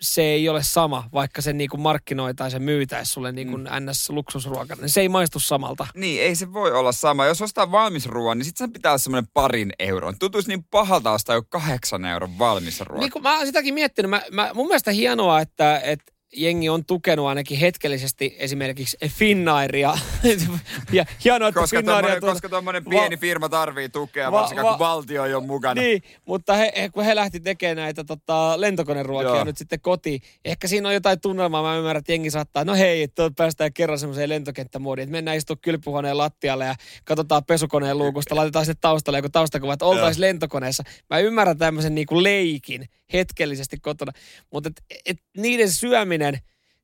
[0.02, 3.64] se ei ole sama, vaikka se niinku markkinoitaisiin ja myytäisi sulle niinku mm.
[3.64, 4.80] NS-luksusruokana.
[4.80, 5.86] Niin se ei maistu samalta.
[5.94, 7.26] Niin, ei se voi olla sama.
[7.26, 10.18] Jos ostaa valmis ruoan, niin sitten sen pitää olla semmoinen parin euron.
[10.18, 13.00] Tuntuisi niin pahalta ostaa jo kahdeksan euron valmis ruoan.
[13.00, 17.26] Niin mä oon sitäkin miettinyt, mä, mä, mun mielestä hienoa, että, että jengi on tukenut
[17.26, 19.94] ainakin hetkellisesti esimerkiksi Finnairia.
[20.92, 24.38] ja hienoa, että koska Finnairia tommonen, tuolla- koska tommonen Va- pieni firma tarvii tukea, Va-
[24.40, 25.80] varsinkaan va- kun valtio ei ole mukana.
[25.82, 29.44] Niin, mutta he, he, kun he lähti tekemään näitä tota, lentokoneruokia Joo.
[29.44, 33.02] nyt sitten kotiin, ehkä siinä on jotain tunnelmaa, mä ymmärrän, että jengi saattaa, no hei,
[33.02, 38.64] että päästään kerran semmoiseen lentokenttämoodiin, että mennään istua kylpyhuoneen lattialle ja katsotaan pesukoneen luukusta, laitetaan
[38.64, 40.82] sinne taustalle joku taustakuva, että oltaisiin lentokoneessa.
[41.10, 44.12] Mä ymmärrän tämmöisen niinku leikin hetkellisesti kotona,
[44.52, 46.21] mutta et, et niiden syöminen,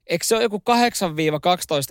[0.07, 0.73] eikö se ole joku 8-12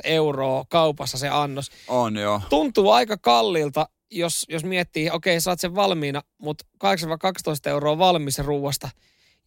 [0.04, 1.72] euroa kaupassa se annos?
[1.88, 2.42] On joo.
[2.50, 6.90] tuntuu aika kallilta, jos, jos miettii, okei, saat sen valmiina, mutta 8-12
[7.70, 8.90] euroa valmis ruuasta.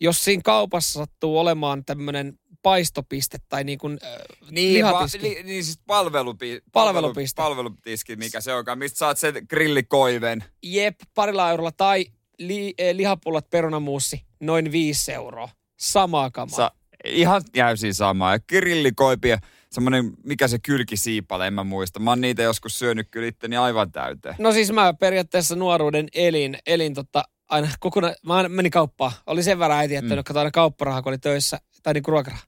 [0.00, 4.10] Jos siinä kaupassa sattuu olemaan tämmöinen paistopiste tai niin kuin, äh,
[4.50, 7.36] Niin, va, li, niin siis palvelupi, Palvelupiste.
[7.36, 8.78] Palvelu, palvelutiski, mikä se onkaan.
[8.78, 10.44] Mistä saat sen grillikoiven?
[10.62, 11.72] Jep, parilla eurolla.
[11.72, 12.06] Tai
[12.38, 15.48] li, eh, lihapullat perunamuussi, noin 5 euroa.
[15.76, 16.56] Samaa kamaa.
[16.56, 16.72] Sa,
[17.04, 18.32] ihan täysin sama.
[18.32, 19.38] Ja grillikoipia,
[19.70, 22.00] semmoinen, mikä se kylkisiipale, en mä muista.
[22.00, 24.34] Mä oon niitä joskus syönyt kyllä itteni aivan täyteen.
[24.38, 29.12] No siis mä periaatteessa nuoruuden elin, elin tota, aina kokona, mä aina menin kauppaan.
[29.26, 30.36] Oli sen verran äiti jättänyt, mm.
[30.36, 32.42] aina kaupparaha, kun oli töissä, tai niinku ruokaraha.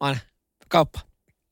[0.00, 0.18] Mä aina,
[0.68, 1.00] kauppa,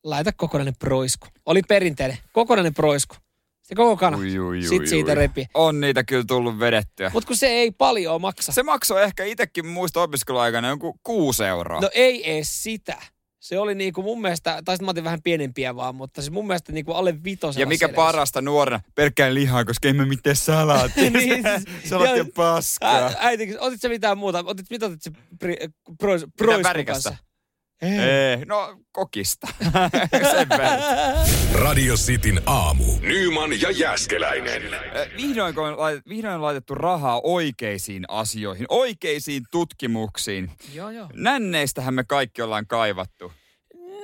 [0.04, 1.26] laita kokonainen proisku.
[1.46, 3.16] Oli perinteinen, kokonainen proisku.
[3.62, 4.16] Se koko kana.
[4.16, 5.14] Ui, ui, ui, Sitten siitä ui.
[5.14, 5.46] repi.
[5.54, 7.10] On niitä kyllä tullut vedettyä.
[7.14, 8.52] Mutta kun se ei paljon maksa.
[8.52, 11.80] Se maksoi ehkä itsekin muista opiskeluaikana joku kuusi euroa.
[11.80, 12.96] No ei edes sitä.
[13.40, 16.46] Se oli niinku mun mielestä, tai sitten mä otin vähän pienempiä vaan, mutta siis mun
[16.46, 17.96] mielestä niinku alle vitosella ja mikä selvisi.
[17.96, 21.10] parasta nuorena, pelkkää lihaa, koska ei me mitään salaattia.
[21.10, 23.06] Niin, siis- Salaatti on paskaa.
[23.06, 24.44] Ä, äiti, otit sä mitään muuta?
[24.46, 25.56] Otit, mitä otit se pri,
[25.98, 27.10] pro, Mitä proiskun värikästä?
[27.10, 27.24] kanssa?
[27.82, 29.46] Ei, no kokista.
[30.32, 30.80] Sen verran.
[31.54, 32.84] Radio Cityn aamu.
[33.00, 34.62] Nyman ja Jäskeläinen.
[35.16, 40.50] Vihdoin on, laitettu, vihdoin on laitettu rahaa oikeisiin asioihin, oikeisiin tutkimuksiin.
[40.74, 41.08] joo, joo.
[41.14, 43.32] Nänneistähän me kaikki ollaan kaivattu.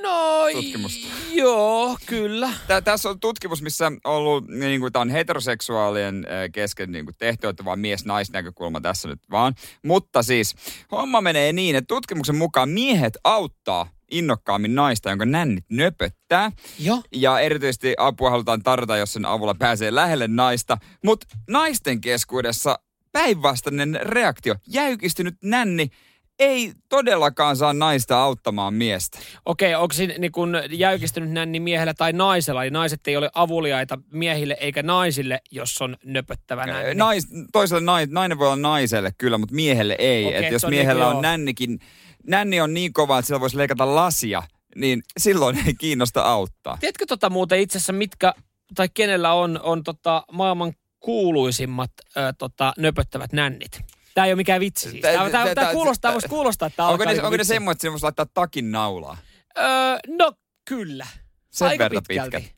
[0.03, 1.07] No, Tutkimusta.
[1.33, 2.51] joo, kyllä.
[2.67, 7.15] Tää, tässä on tutkimus, missä on ollut, niin kuin, tämä on heteroseksuaalien kesken niin kuin
[7.19, 9.55] tehty, että vaan mies-naisnäkökulma tässä nyt vaan.
[9.85, 10.55] Mutta siis,
[10.93, 16.53] homma menee niin, että tutkimuksen mukaan miehet auttaa innokkaammin naista, jonka nännit nöpöttää.
[16.79, 17.03] Joo.
[17.15, 20.79] Ja erityisesti apua halutaan tarjota, jos sen avulla pääsee lähelle naista.
[21.05, 22.79] Mutta naisten keskuudessa
[23.13, 24.55] päinvastainen reaktio.
[24.67, 25.89] Jäykistynyt nänni
[26.39, 29.19] ei todellakaan saa naista auttamaan miestä.
[29.47, 32.63] Okei, onko siinä niin kun jäykistynyt nänni miehellä tai naisella?
[32.63, 36.95] Eli naiset ei ole avuliaita miehille eikä naisille, jos on nöpöttävä nänni.
[36.95, 40.25] Nais, toiselle nais, nainen voi olla naiselle kyllä, mutta miehelle ei.
[40.25, 41.23] Okei, Okay, Et jos on miehellä niinku on joo.
[41.23, 41.79] nännikin,
[42.27, 44.43] nänni on niin kova, että sillä voisi leikata lasia,
[44.77, 46.77] niin silloin ei kiinnosta auttaa.
[46.81, 48.35] Tiedätkö tota muuten itse asiassa, mitkä,
[48.75, 53.81] tai kenellä on, on tota maailman kuuluisimmat ö, tota, nöpöttävät nännit?
[54.19, 55.03] Tämä ei ole mikään vitsi siis.
[55.03, 58.03] Tämä, tämä, tämä kuulostaa, voisi kuulostaa, että tämä Onko ne, niinku onko ne että voisi
[58.03, 59.17] laittaa takin naulaa?
[59.59, 59.65] Öö,
[60.09, 60.33] no
[60.69, 61.07] kyllä.
[61.51, 62.37] Sen Aika verran pitkälti.
[62.37, 62.57] pitkät.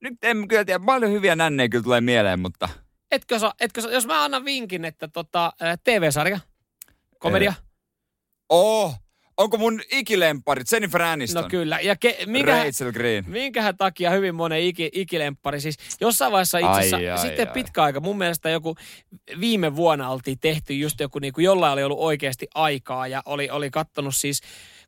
[0.00, 2.68] Nyt en kyllä tiedä, paljon hyviä nännejä kyllä tulee mieleen, mutta...
[3.10, 5.52] Etkö sä, etkö sä, jos mä annan vinkin, että tota,
[5.84, 6.40] TV-sarja,
[7.18, 7.54] komedia,
[8.48, 8.94] Oh,
[9.38, 11.42] onko mun ikilemparit Jennifer Aniston?
[11.42, 11.80] no kyllä.
[11.80, 13.24] Ja ke, minkä, Rachel Green.
[13.28, 15.60] minkähän takia hyvin monen iki, ikilemppari.
[15.60, 17.54] Siis jossain vaiheessa itse asiassa, Ai, ai, sitten ai.
[17.54, 18.76] pitkä aika, mun mielestä joku
[19.40, 23.50] viime vuonna oltiin tehty just joku, niin kuin jollain oli ollut oikeasti aikaa ja oli,
[23.50, 24.40] oli kattonut siis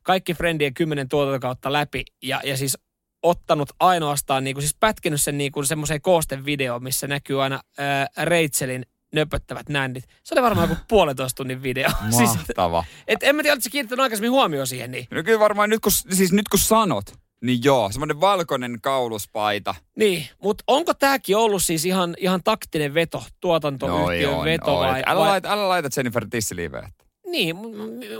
[0.03, 2.77] kaikki Friendien kymmenen tuotantokautta läpi ja, ja siis
[3.23, 8.85] ottanut ainoastaan, niin kuin, siis pätkinyt sen niin semmoiseen koostevideoon, missä näkyy aina ää, Rachelin
[9.13, 10.03] nöpöttävät nännit.
[10.23, 11.89] Se oli varmaan joku puolentoista tunnin video.
[12.17, 12.85] siis, Mahtava.
[13.07, 15.07] et en mä tiedä, oletko sä kiinnittänyt aikaisemmin huomioon siihen niin?
[15.11, 17.05] No kyllä varmaan nyt kun, siis nyt kun sanot,
[17.41, 19.75] niin joo, semmoinen valkoinen kauluspaita.
[19.95, 25.27] Niin, mutta onko tämäkin ollut siis ihan, ihan taktinen veto, tuotantoyhtiön veto vai, Älä, vai
[25.27, 26.89] laita, älä laita Jennifer tissiliiveä.
[27.31, 27.55] Niin,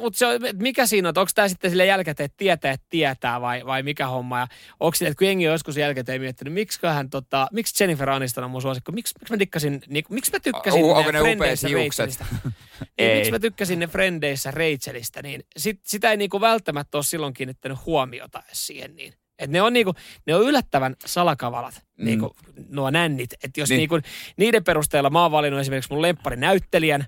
[0.02, 3.66] mutta se mikä siinä on, onko tämä sitten sille jälkikäteen, että tietää, että tietää vai,
[3.66, 4.40] vai mikä homma?
[4.40, 4.48] Ja
[4.80, 8.44] onko sille, että kun jengi on joskus jälkikäteen miettinyt, miksi hän, tota, miksi Jennifer Aniston
[8.44, 11.68] on mun suosikko, miksi, miksi mä tikkasin, niin, miksi mä tykkäsin Uh, onko ne Frendeissä?
[11.68, 12.26] Rachelista?
[12.44, 12.52] niin,
[12.98, 13.16] Ei.
[13.16, 17.86] miksi mä tykkäsin ne Frendeissä Rachelista, niin sit, sitä ei niinku välttämättä ole silloin kiinnittänyt
[17.86, 19.14] huomiota siihen niin.
[19.40, 19.94] Et ne on niinku,
[20.28, 22.06] ne on yllättävän salakavalat, mm.
[22.06, 22.36] niinku,
[22.70, 23.34] nuo nännit.
[23.44, 23.78] Että jos Niin.
[23.78, 24.00] niinku,
[24.38, 27.06] niiden perusteella mä oon valinnut esimerkiksi mun lempparinäyttelijän,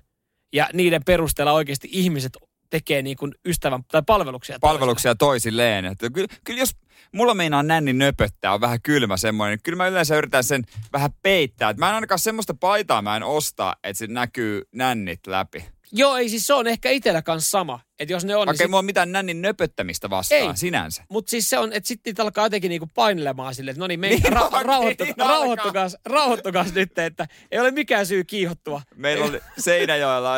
[0.54, 2.36] ja niiden perusteella oikeasti ihmiset
[2.70, 4.58] tekee niin kuin ystävän tai palveluksia.
[4.60, 5.84] Palveluksia toisilleen.
[5.84, 6.76] Että kyllä, kyllä jos
[7.12, 11.10] mulla meinaa nänni nöpöttää, on vähän kylmä semmoinen, niin kyllä mä yleensä yritän sen vähän
[11.22, 11.70] peittää.
[11.70, 15.73] Että mä en ainakaan semmoista paitaa mä en osta, että se näkyy nännit läpi.
[15.92, 17.80] Joo, ei siis se on ehkä itsellä kanssa sama.
[17.98, 20.56] Että jos ne on, Okei, niin sit, mulla on mitään nännin nöpöttämistä vastaan Ei.
[20.56, 21.04] sinänsä.
[21.08, 24.00] mutta siis se on, että sitten niitä alkaa jotenkin niinku painelemaan silleen, että no niin,
[24.00, 28.82] Niin ra- on, rauhoittu, niin rauhoittukas, rauhoittukas nyt, että ei ole mikään syy kiihottua.
[28.96, 30.34] Meillä oli Seinäjoella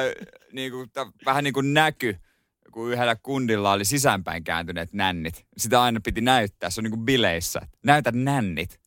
[0.53, 0.91] niin kuin,
[1.27, 2.17] vähän niin kuin näky,
[2.73, 5.47] kun yhdellä kundilla oli sisäänpäin kääntyneet nännit.
[5.57, 7.61] Sitä aina piti näyttää, se on niin kuin bileissä.
[7.85, 8.81] Näytä nännit.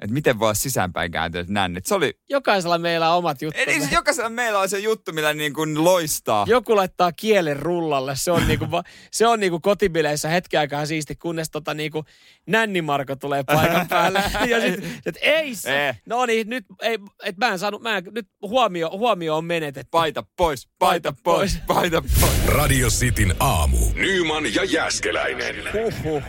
[0.00, 1.86] Että miten voi olla sisäänpäin kääntyneet nännit.
[1.86, 3.62] Se oli, Jokaisella meillä on omat juttumme.
[3.72, 6.44] eli siis jokaisella meillä on se juttu, millä niin kuin loistaa.
[6.48, 8.82] Joku laittaa kielen rullalle, se on niinku, va-
[9.12, 12.04] se on niinku kotibileissä hetken aikaa siisti, kunnes tota niinku
[12.46, 14.22] nännimarko tulee paikan päälle.
[14.48, 16.00] ja sit, et ei se, Eh.
[16.06, 19.88] no niin, nyt, ei, et mä en saanut, mä en, nyt huomio, huomio on menetetty.
[19.90, 22.46] Paita pois, paita pois, paita pois.
[22.46, 23.78] Radio Cityn aamu.
[23.94, 25.56] Nyman ja Jäskeläinen.
[25.72, 26.22] Huhhuh.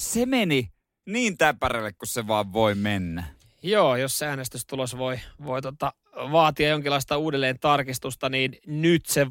[0.00, 0.71] Se meni
[1.06, 3.24] niin täpärälle, kun se vaan voi mennä.
[3.62, 9.26] Joo, jos se äänestystulos voi, voi tota, vaatia jonkinlaista uudelleen tarkistusta, niin nyt se,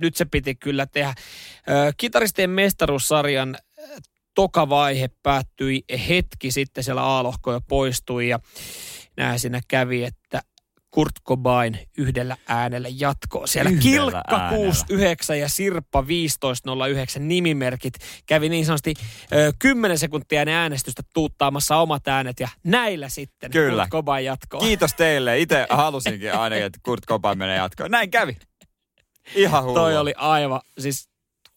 [0.00, 1.14] nyt se piti kyllä tehdä.
[1.68, 3.56] Ö, Kitaristien mestaruussarjan
[4.34, 8.38] toka vaihe päättyi hetki sitten, siellä A-lohko jo poistui ja
[9.16, 10.42] näin siinä kävi, että
[10.94, 13.46] Kurt Cobain yhdellä äänellä jatkoa.
[13.46, 14.56] Siellä Yhdellä Kilkka äänellä.
[14.56, 16.04] 69 ja Sirppa
[16.40, 17.94] 1509 nimimerkit
[18.26, 18.94] kävi niin sanotusti
[19.32, 23.82] ö, 10 sekuntia ne äänestystä tuuttaamassa omat äänet ja näillä sitten Kyllä.
[23.82, 24.60] Kurt Cobain jatkoa.
[24.60, 25.38] Kiitos teille.
[25.38, 27.90] Itse halusinkin ainakin, että Kurt Cobain menee jatkoon.
[27.90, 28.36] Näin kävi.
[29.34, 29.74] Ihan hullu.
[29.74, 31.08] Toi oli aivan, siis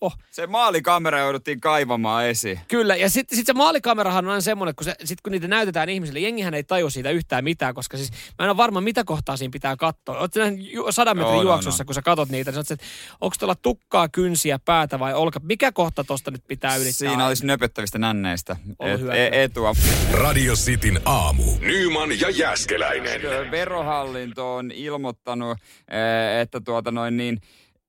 [0.06, 2.60] oh, Se maalikamera jouduttiin kaivamaan esiin.
[2.68, 5.90] Kyllä, ja sitten sit se maalikamerahan on aina semmoinen, kun, se, sit kun niitä näytetään
[5.90, 9.38] ihmisille, jengihän ei tajua siitä yhtään mitään, koska siis mä en ole varma, mitä kohtaa
[9.38, 10.20] siinä pitää katsoa.
[10.20, 11.86] Oletko nähnyt ju- sadan metrin Joo, no, juoksussa, no.
[11.86, 12.86] kun sä katot niitä, niin sä että
[13.22, 16.92] onko tuolla tukkaa, kynsiä, päätä vai olka, mikä kohta tosta nyt pitää ylittää?
[17.10, 19.14] Siinä olisi nöpöttävistä nänneistä et, hyvä.
[19.14, 19.74] e- etua.
[20.12, 21.44] Radio Cityn aamu.
[21.60, 23.52] Nyman ja Jäskeläinen.
[23.52, 27.42] Verohallinto on ilmoittanut, eh, että tuota noin niin,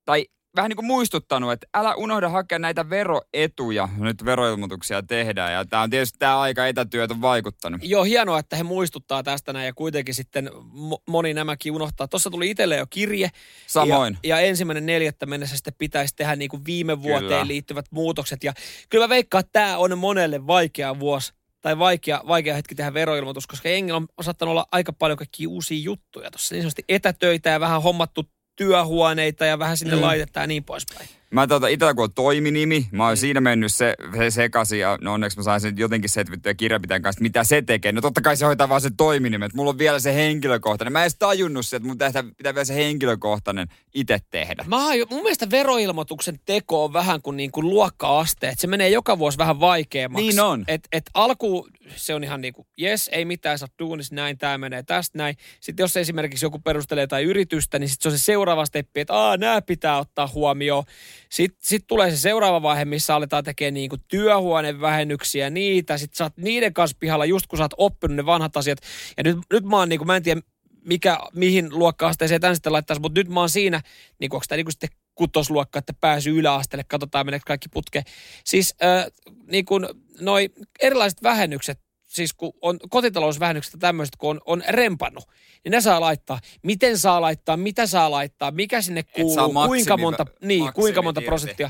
[0.05, 0.25] tai
[0.57, 3.89] vähän niin kuin muistuttanut, että älä unohda hakea näitä veroetuja.
[3.97, 7.81] Nyt veroilmoituksia tehdään ja tämä on tietysti tämä aika etätyöt on vaikuttanut.
[7.83, 10.49] Joo, hienoa, että he muistuttaa tästä näin ja kuitenkin sitten
[10.91, 12.07] mo- moni nämäkin unohtaa.
[12.07, 13.29] Tuossa tuli itselle jo kirje.
[13.67, 14.17] Samoin.
[14.23, 17.47] Ja, ja ensimmäinen neljättä mennessä sitten pitäisi tehdä niin kuin viime vuoteen Kyllä.
[17.47, 18.43] liittyvät muutokset.
[18.43, 18.53] Ja
[18.89, 23.47] kyllä mä veikkaan, että tämä on monelle vaikea vuosi tai vaikea, vaikea hetki tehdä veroilmoitus,
[23.47, 26.55] koska jengillä on saattanut olla aika paljon kaikkia uusia juttuja tuossa.
[26.55, 30.01] Niin sanotusti etätöitä ja vähän hommattu työhuoneita ja vähän sinne mm.
[30.01, 31.09] laitetta ja niin poispäin.
[31.31, 33.17] Mä tota, itellä kun on toiminimi, mä oon mm.
[33.17, 37.21] siinä mennyt se, se sekaisin ja no onneksi mä sain sen jotenkin setvittyä kirjanpitäjän kanssa,
[37.21, 37.91] mitä se tekee.
[37.91, 40.93] No totta kai se hoitaa vaan se toiminimi, että mulla on vielä se henkilökohtainen.
[40.93, 44.65] Mä en edes tajunnut se, että mun pitää, pitää vielä se henkilökohtainen itse tehdä.
[44.67, 44.77] Mä
[45.09, 49.37] mun mielestä veroilmoituksen teko on vähän kuin, niin kuin luokka-aste, että se menee joka vuosi
[49.37, 50.27] vähän vaikeammaksi.
[50.27, 50.65] Niin on.
[50.67, 54.37] Et, et alku se on ihan niin kuin, jes, ei mitään, sä oot duunis, näin,
[54.37, 55.35] tämä menee tästä näin.
[55.59, 59.13] Sitten jos esimerkiksi joku perustelee jotain yritystä, niin sitten se on se seuraava steppi, että
[59.13, 60.83] aah, nämä pitää ottaa huomioon.
[61.29, 65.97] Sitten sit tulee se seuraava vaihe, missä aletaan tekemään niin kuin työhuonevähennyksiä, niitä.
[65.97, 68.79] Sitten sä oot niiden kanssa pihalla, just kun sä oot oppinut ne vanhat asiat.
[69.17, 70.41] Ja nyt, nyt mä oon niin kuin, mä en tiedä,
[70.85, 73.81] mikä, mihin luokka-asteeseen tämän sitten laittaisi, mutta nyt mä oon siinä,
[74.19, 78.03] niin kuin, onko tämä niin kuin sitten kutosluokka, että pääsy yläasteelle, katsotaan meneekö kaikki putke.
[78.45, 79.05] Siis äh,
[79.51, 79.87] niin kuin
[80.19, 80.49] noi
[80.81, 81.79] erilaiset vähennykset,
[82.17, 85.23] siis kun on kotitalousvähennykset ja tämmöiset, kun on, on rempannut,
[85.63, 86.39] niin ne saa laittaa.
[86.63, 91.19] Miten saa laittaa, mitä saa laittaa, mikä sinne kuuluu, maksimi- kuinka monta, niin, kuinka monta
[91.19, 91.27] irti.
[91.27, 91.69] prosenttia.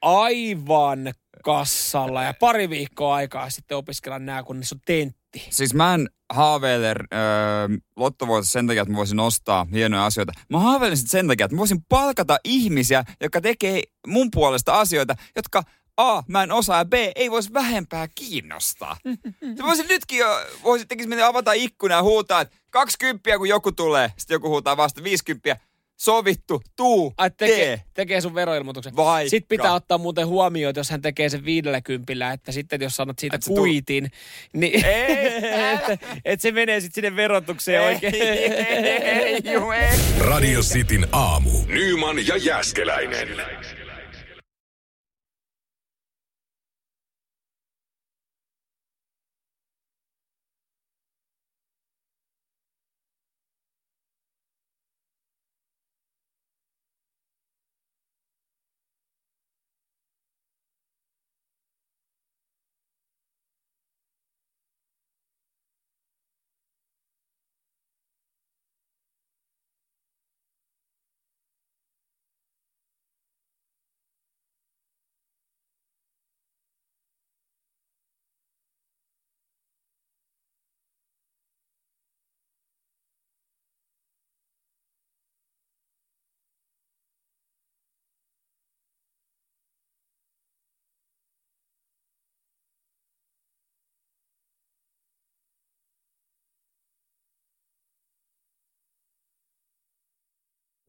[0.00, 1.12] Aivan
[1.44, 5.42] kassalla ja pari viikkoa aikaa sitten opiskella nämä, kun niissä on tentti.
[5.50, 6.98] Siis mä en haaveile öö,
[7.96, 10.32] lottovoitosta sen takia, että mä voisin ostaa hienoja asioita.
[10.48, 15.62] Mä haaveilen sen takia, että mä voisin palkata ihmisiä, jotka tekee mun puolesta asioita, jotka
[15.96, 18.96] A, mä en osaa ja B, ei voisi vähempää kiinnostaa.
[19.56, 23.72] Se voisin nytkin jo, voisin tekisi mennä avata ikkuna ja huutaa, että 20 kun joku
[23.72, 25.56] tulee, sitten joku huutaa vasta 50
[25.96, 27.80] sovittu, tuu, Ai, tee.
[27.94, 28.96] tekee, sun veroilmoituksen.
[28.96, 29.30] Vaikka.
[29.30, 32.96] Sitten pitää ottaa muuten huomioon, että jos hän tekee sen viidellä kympillä, että sitten jos
[32.96, 34.10] sanot siitä Et se tuu- kuitin,
[34.52, 35.26] niin Ei,
[35.74, 38.14] että, että se menee sitten sinne verotukseen oikein.
[38.14, 39.42] ei, ei,
[39.74, 39.90] ei.
[40.18, 41.50] Radio Cityn aamu.
[41.66, 43.28] Nyman ja Jäskeläinen.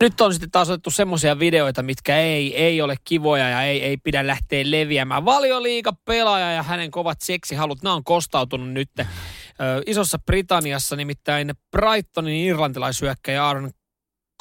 [0.04, 3.98] Nyt on sitten taas otettu semmoisia videoita, mitkä ei, ei ole kivoja ja ei, ei
[3.98, 5.26] pidä lähteä leviämään.
[5.26, 9.04] Valioliiga pelaaja ja hänen kovat seksihalut, nämä on kostautunut nyt ö,
[9.86, 13.72] Isossa Britanniassa, nimittäin Brightonin irlantilaisyökkäjä Aaron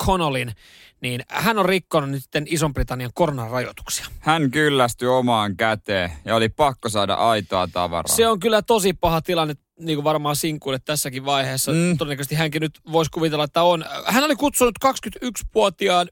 [0.02, 0.52] Connellin,
[1.00, 4.06] niin hän on rikkonut nyt sitten Ison-Britannian koronarajoituksia.
[4.20, 8.14] Hän kyllästyi omaan käteen ja oli pakko saada aitoa tavaraa.
[8.16, 11.72] Se on kyllä tosi paha tilanne, niin kuin varmaan sinkkuille tässäkin vaiheessa.
[11.72, 11.98] Mm.
[11.98, 13.84] Todennäköisesti hänkin nyt voisi kuvitella, että on.
[14.06, 16.08] Hän oli kutsunut 21-vuotiaan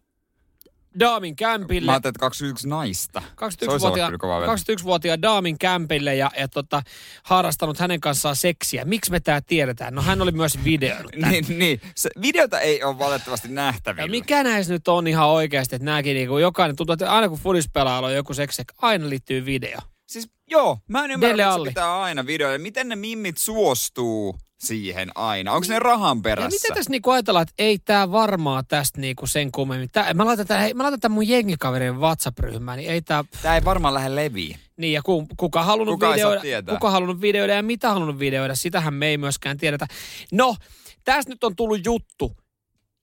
[1.01, 1.87] daamin kämpille.
[1.87, 3.21] Mä ajattelin, että 21 naista.
[3.21, 4.53] Se olisi ollut 21-vuotiaan, kyllä kova veto.
[4.53, 6.83] 21-vuotiaan daamin kämpille ja, ja tota,
[7.23, 8.85] harrastanut hänen kanssaan seksiä.
[8.85, 9.95] Miksi me tämä tiedetään?
[9.95, 11.31] No hän oli myös videoinut tämän.
[11.31, 11.81] Niin, niin.
[11.97, 14.09] Se, videota ei ole valitettavasti Ja nähtävillä.
[14.09, 18.09] mikä näissä nyt on ihan oikeasti, että nämäkin niinku, jokainen tuntuu, että aina kun fudispelaajalla
[18.09, 19.79] on joku seksi, aina liittyy video.
[20.13, 22.59] Siis joo, mä en ymmärrä, miksi pitää aina videoida.
[22.59, 25.53] Miten ne mimmit suostuu siihen aina?
[25.53, 26.51] Onko ne rahan Ja perässä?
[26.51, 29.89] miten tässä niinku ajatellaan, että ei tämä varmaa tästä niinku sen kummemmin.
[29.93, 33.25] Tää, mä, laitan tämän, hei, mä laitan tämän mun jengikaverin WhatsApp-ryhmään, niin ei tämä...
[33.43, 34.57] Tää ei varmaan lähde leviin.
[34.77, 38.95] Niin ja ku, kuka halunnut Kuka videoida, kuka halunnut videoida ja mitä halunnut videoida, sitähän
[38.95, 39.87] me ei myöskään tiedetä.
[40.33, 40.57] No,
[41.05, 42.33] tästä nyt on tullut juttu.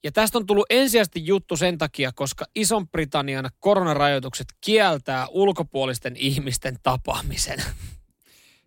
[0.03, 7.63] Ja tästä on tullut ensisijaisesti juttu sen takia, koska Ison-Britannian koronarajoitukset kieltää ulkopuolisten ihmisten tapaamisen.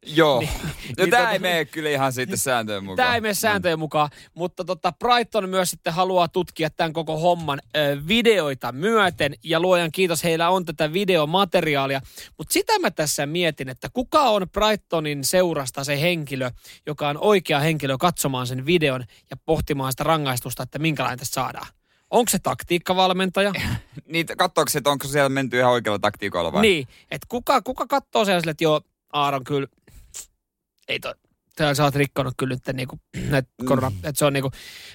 [0.07, 0.41] Joo.
[0.41, 2.97] Niin, no niin tää tota- ei mene kyllä ihan sitten sääntöjen mukaan.
[2.97, 7.61] Tämä ei mene sääntöjen mukaan, mutta tota Brighton myös sitten haluaa tutkia tämän koko homman
[7.77, 12.01] ö, videoita myöten, ja luojan kiitos, heillä on tätä videomateriaalia.
[12.39, 16.51] Mutta sitä mä tässä mietin, että kuka on Brightonin seurasta se henkilö,
[16.87, 21.67] joka on oikea henkilö katsomaan sen videon ja pohtimaan sitä rangaistusta, että minkälainen tästä saadaan.
[22.11, 23.53] Onko se taktiikkavalmentaja?
[24.07, 26.63] Niin, katsoako se, että onko siellä menty ihan oikealla taktiikoilla vai?
[26.63, 28.81] Niin, että kuka, kuka katsoo siellä, että joo,
[29.13, 29.67] Aaron kyllä,
[30.93, 31.15] ei toi,
[31.57, 32.99] tää sä oot rikkonut kyllä nyt niinku,
[33.33, 33.97] että, korona, Mm.
[33.97, 34.51] että se on niinku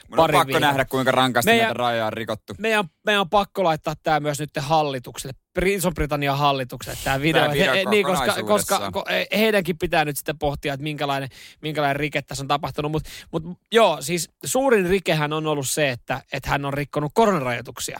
[0.09, 0.67] Mun on pari pakko viikkoa.
[0.67, 2.53] nähdä, kuinka rankasti Meidän- näitä rajoja on rikottu.
[2.57, 5.33] meidän, meidän on pakko laittaa tämä myös nyt hallitukselle,
[5.65, 7.41] Iso-Britannian hallitukselle tämä video.
[7.43, 9.05] Tää video He- niin, koska, koska ko,
[9.37, 11.29] heidänkin pitää nyt sitten pohtia, että minkälainen,
[11.61, 12.91] minkälainen rike tässä on tapahtunut.
[12.91, 17.99] Mutta mut, joo, siis suurin rikehän on ollut se, että, että hän on rikkonut koronarajoituksia.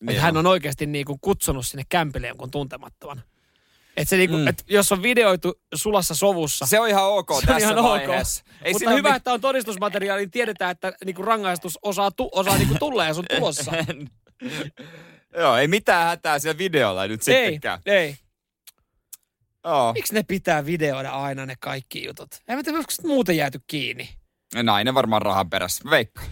[0.00, 3.22] Niin että hän on oikeasti niinku kutsunut sinne kämpille jonkun tuntemattoman.
[3.96, 4.46] Että se niinku, Mm.
[4.48, 7.84] et jos on videoitu sulassa sovussa, Se on ihan ok Se on tässä ihan ok.
[7.84, 8.44] vaiheessa.
[8.62, 12.58] Ei mutta hyvä, mi- että on todistusmateriaali, niin tiedetään, että niinku rangaistus osaa, tu, osaa
[12.58, 13.72] niinku tulla ja sun tulossa.
[15.38, 17.78] Joo, ei mitään hätää siellä videolla nyt ei, sittenkään.
[17.86, 18.16] ei.
[19.64, 19.92] Joo.
[19.92, 22.28] Miksi ne pitää videoida aina ne kaikki jutut?
[22.48, 24.08] En mä tiedä, onko muuten jääty kiinni.
[24.62, 25.90] Nainen varmaan rahan perässä.
[25.90, 26.22] Veikka.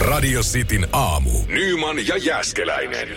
[0.00, 1.30] Radio Cityn aamu.
[1.46, 3.08] Nyman ja Jäskeläinen.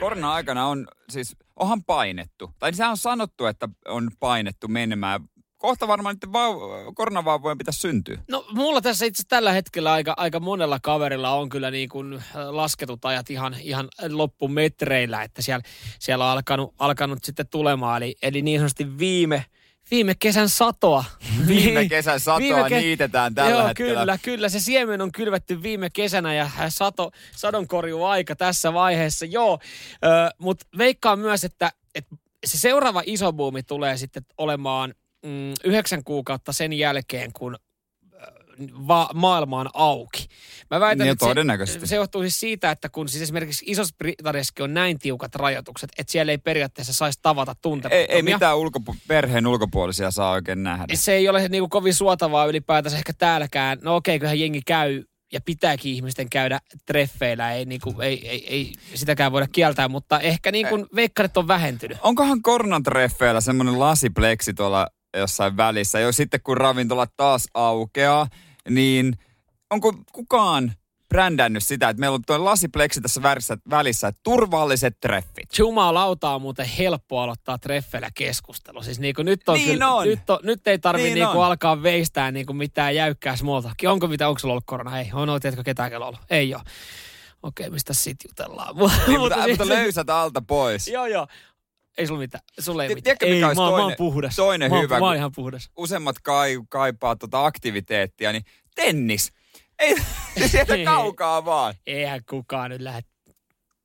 [0.00, 2.50] Korona-aikana on siis, onhan painettu.
[2.58, 5.20] Tai sehän on sanottu, että on painettu menemään.
[5.56, 8.18] Kohta varmaan nyt vau- koronavauvojen pitäisi syntyä.
[8.28, 12.22] No mulla tässä itse tällä hetkellä aika, aika monella kaverilla on kyllä niin kuin äh,
[12.50, 15.62] lasketut ajat ihan, ihan loppumetreillä, että siellä,
[15.98, 18.02] siellä on alkanut, alkanut sitten tulemaan.
[18.02, 19.44] Eli, eli niin sanotusti viime,
[19.90, 21.04] viime kesän satoa.
[21.46, 21.88] Viime Niin.
[21.88, 24.00] kesän satoa Viime ke- niitetään tällä Joo, hetkellä.
[24.00, 24.48] kyllä, kyllä.
[24.48, 29.26] Se siemen on kylvetty viime kesänä ja sato, sadonkorjuaika tässä vaiheessa.
[29.26, 29.58] Joo,
[30.38, 34.94] mutta veikkaan myös, että, että se seuraava iso buumi tulee sitten olemaan
[35.26, 37.56] mm, yhdeksän kuukautta sen jälkeen, kun
[38.88, 40.26] va- maailma on auki.
[40.70, 41.86] Mä väitän, Niin, että se, todennäköisesti.
[41.86, 46.12] se johtuu siis siitä, että kun siis esimerkiksi isossa Britanniassakin on näin tiukat rajoitukset, että
[46.12, 48.06] siellä ei periaatteessa saisi tavata Ei, tuntemattomia.
[48.16, 50.86] ei mitään ulkopu- perheen ulkopuolisia saa oikein nähdä.
[50.94, 53.78] se ei ole niinku kovin suotavaa ylipäätänsä ehkä täälläkään.
[53.82, 58.72] No okei, kyllähän jengi käy ja pitääkin ihmisten käydä treffeillä, ei, niinku, ei, ei, ei
[58.94, 61.98] sitäkään voida kieltää, mutta ehkä niinku veikkarit on vähentynyt.
[62.02, 66.00] Onkohan koronatreffeillä semmoinen lasipleksi tuolla jossain välissä?
[66.00, 68.26] Jo sitten kun ravintolat taas aukeaa,
[68.70, 69.18] niin
[69.70, 70.72] onko kukaan
[71.08, 75.58] brändännyt sitä, että meillä on tuo lasipleksi tässä välissä, välissä että turvalliset treffit.
[75.58, 78.82] Jumalauta on muuten helppo aloittaa treffeillä keskustelu.
[78.82, 80.06] Siis niinku nyt, on Niin kyllä, on.
[80.06, 81.46] Nyt, on, nyt ei tarvi Niin niinku on.
[81.46, 83.92] alkaa veistää niinku mitään jäykkää smalltalkia.
[83.92, 84.98] Onko mitä, onko sulla ollut korona?
[84.98, 85.10] Ei.
[85.12, 86.20] On, tiedätkö ketään kello ollut?
[86.30, 86.62] Ei ole.
[87.42, 88.74] Okei, mistä sit jutellaan?
[89.08, 90.88] Niin, mutta, siis- mutta löysät alta pois.
[90.88, 91.26] Joo, joo.
[91.98, 92.42] Ei sulla mitään.
[92.60, 93.02] Sulla ei mitään.
[93.02, 94.36] tiedätkö, mikä ei, olisi mä, oon- mä oon toinen- puhdas.
[94.36, 95.70] toinen mä oon, hyvä, Mä oon ihan puhdas.
[95.76, 98.42] Useimmat kai, kaipaa tuota aktiviteettia, niin
[98.74, 99.32] tennis.
[99.78, 99.96] Ei,
[100.50, 100.84] sieltä Ei.
[100.84, 101.74] kaukaa vaan.
[101.86, 103.00] Eihän kukaan nyt lähde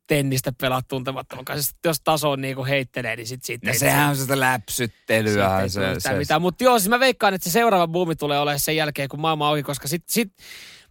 [0.07, 1.63] tennistä pelaa tuntemattoman kanssa.
[1.69, 5.61] Sitten Jos taso niinku heittelee, niin sit siitä No sehän on sitä läpsyttelyä.
[5.67, 6.41] Se, se, se, mitään.
[6.41, 9.45] Mutta joo, siis mä veikkaan, että se seuraava buumi tulee olemaan sen jälkeen, kun maailma
[9.45, 10.33] on auki, koska sit, sit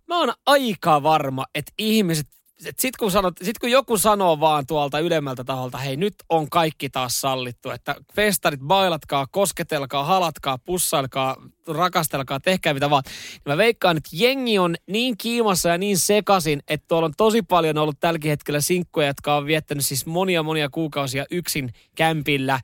[0.08, 2.28] mä oon aika varma, että ihmiset,
[2.66, 6.50] että sit kun, sanot, sit kun joku sanoo vaan tuolta ylemmältä taholta, hei nyt on
[6.50, 11.36] kaikki taas sallittu, että festarit bailatkaa, kosketelkaa, halatkaa, pussailkaa,
[11.68, 13.02] rakastelkaa, tehkää mitä vaan.
[13.06, 17.42] Niin mä veikkaan, että jengi on niin kiimassa ja niin sekasin, että tuolla on tosi
[17.42, 22.60] paljon ollut tälläkin hetkellä sinkkuja, jotka on viettänyt siis monia monia kuukausia yksin kämpillä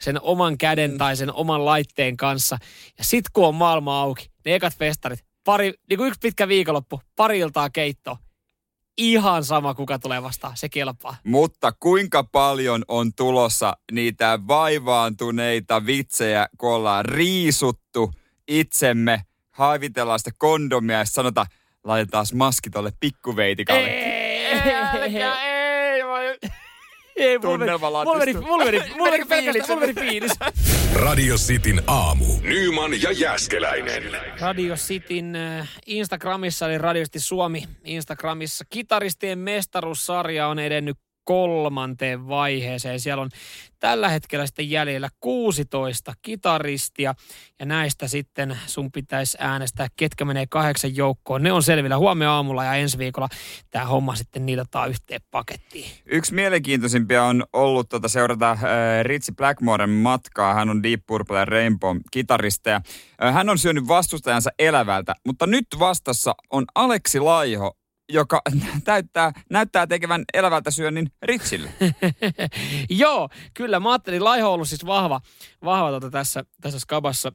[0.00, 2.58] sen oman käden tai sen oman laitteen kanssa.
[2.98, 7.00] Ja sit kun on maailma auki, ne ekat festarit, pari, niin kuin yksi pitkä viikonloppu,
[7.16, 8.18] pari iltaa keitto.
[8.98, 11.16] Ihan sama, kuka tulee vastaan, se kelpaa.
[11.24, 18.12] Mutta kuinka paljon on tulossa niitä vaivaantuneita vitsejä, kun ollaan riisuttu
[18.48, 21.46] itsemme, haivitellaan sitä kondomia ja sanotaan,
[21.84, 23.88] laitetaan maski tolle pikkuveitikalle.
[23.88, 26.58] Ei, älkää, ei, mä...
[27.18, 27.90] Ei, mulla meni, Tunnelma
[29.28, 30.32] pelkästään, mulla meni fiilis.
[30.94, 32.24] Radio Cityn aamu.
[32.42, 34.02] Nyman ja Jäskeläinen.
[34.40, 38.64] Radio Cityn äh, Instagramissa, eli Radio City Suomi Instagramissa.
[38.70, 40.96] Kitaristien mestaruussarja on edennyt
[41.28, 43.00] kolmanteen vaiheeseen.
[43.00, 43.30] Siellä on
[43.80, 47.14] tällä hetkellä sitten jäljellä 16 kitaristia
[47.60, 51.42] ja näistä sitten sun pitäisi äänestää, ketkä menee kahdeksan joukkoon.
[51.42, 53.28] Ne on selvillä huomenna aamulla ja ensi viikolla
[53.70, 55.90] tämä homma sitten niilataan yhteen pakettiin.
[56.06, 58.58] Yksi mielenkiintoisimpia on ollut tuota seurata äh,
[59.02, 60.54] Ritsi Blackmoren matkaa.
[60.54, 62.80] Hän on Deep Purple ja Rainbow kitaristeja.
[63.24, 67.77] Äh, hän on syönyt vastustajansa elävältä, mutta nyt vastassa on Aleksi Laiho,
[68.08, 68.42] joka
[68.84, 71.70] täyttää, näyttää tekevän elävältä syönnin Ritsille.
[72.90, 73.80] Joo, kyllä.
[73.80, 75.20] Mä ajattelin, Laiho on ollut siis vahva,
[75.64, 77.32] vahva tuota tässä, tässä skabassa.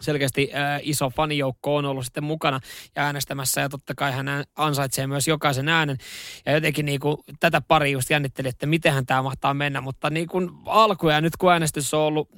[0.00, 2.60] Selkeästi äh, iso fanijoukko on ollut sitten mukana
[2.96, 5.98] ja äänestämässä ja totta kai hän ansaitsee myös jokaisen äänen.
[6.46, 10.28] Ja jotenkin niin kuin, tätä pari just jännitteli, että mitenhän tämä mahtaa mennä, mutta niin
[10.28, 12.28] kuin alku ja nyt kun äänestys on ollut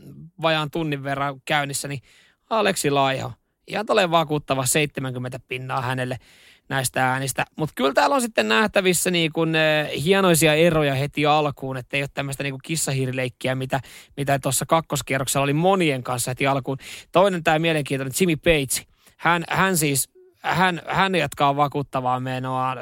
[0.42, 2.02] vajaan tunnin verran käynnissä, niin
[2.50, 3.32] Aleksi Laiho,
[3.66, 6.18] ihan tulee vakuuttava 70 pinnaa hänelle.
[6.68, 7.44] Näistä äänistä.
[7.58, 12.02] Mutta kyllä täällä on sitten nähtävissä niin kuin, eh, hienoisia eroja heti alkuun, että ei
[12.02, 13.80] ole tämmöistä niin kissahiirileikkiä, mitä,
[14.16, 16.78] mitä tuossa kakkoskierroksella oli monien kanssa heti alkuun.
[17.12, 18.86] Toinen tämä mielenkiintoinen Jimmy Page.
[19.16, 20.08] Hän, hän siis,
[20.42, 22.76] hän, hän jatkaa vakuuttavaa menoa.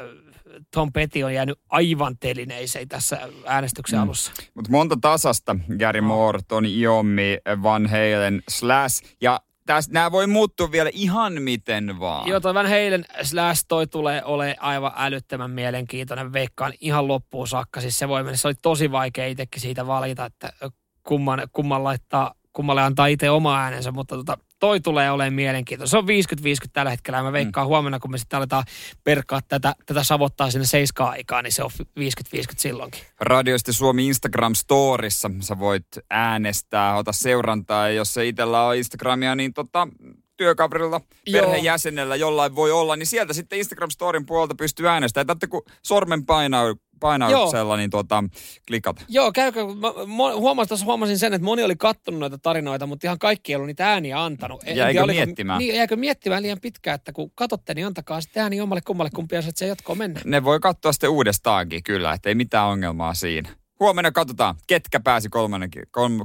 [0.71, 4.03] Tom Petty on jäänyt aivan telineiseen tässä äänestyksen mm.
[4.03, 4.31] alussa.
[4.53, 10.71] Mutta monta tasasta, Gary Moore, Tony Iommi, Van Halen, Slash ja tästä, nämä voi muuttua
[10.71, 12.27] vielä ihan miten vaan.
[12.27, 16.33] Joo, toi Van Halen slash toi tulee ole aivan älyttömän mielenkiintoinen.
[16.33, 17.81] Veikkaan ihan loppuun saakka.
[17.81, 20.51] Siis se voi mennä, se oli tosi vaikea itsekin siitä valita, että
[21.03, 25.89] kumman, kumman laittaa, kummalle antaa itse oma äänensä, mutta tota, toi tulee olemaan mielenkiintoinen.
[25.89, 26.07] Se on 50-50
[26.73, 27.23] tällä hetkellä.
[27.23, 27.69] Mä veikkaan mm.
[27.69, 28.63] huomenna, kun me sitten aletaan
[29.03, 31.83] perkkaa tätä, tätä savottaa sinne seiskaan aikaan, niin se on 50-50
[32.57, 33.01] silloinkin.
[33.19, 37.89] Radioisti Suomi Instagram-storissa sä voit äänestää, ota seurantaa.
[37.89, 39.87] Ja jos se itsellä on Instagramia, niin tota,
[40.37, 41.01] työkaverilla,
[41.31, 45.27] perheenjäsenellä jollain voi olla, niin sieltä sitten Instagram-storin puolelta pystyy äänestämään.
[45.27, 48.23] Tätä kun sormen painaa, painauksella, niin tuota,
[48.67, 49.05] klikat.
[49.09, 53.51] Joo, käykö, mä, huomasin, huomasin sen, että moni oli kattonut noita tarinoita, mutta ihan kaikki
[53.51, 54.63] ei ollut niitä ääniä antanut.
[54.75, 55.59] Jäikö oliko, miettimään?
[55.59, 59.35] Niin, jäikö miettimään liian pitkään, että kun katsotte, niin antakaa sitten ääni omalle kummalle kumpi,
[59.35, 60.21] että se jatkoon mennä.
[60.25, 63.49] Ne voi katsoa sitten uudestaankin kyllä, että ei mitään ongelmaa siinä.
[63.79, 65.29] Huomenna katsotaan, ketkä pääsi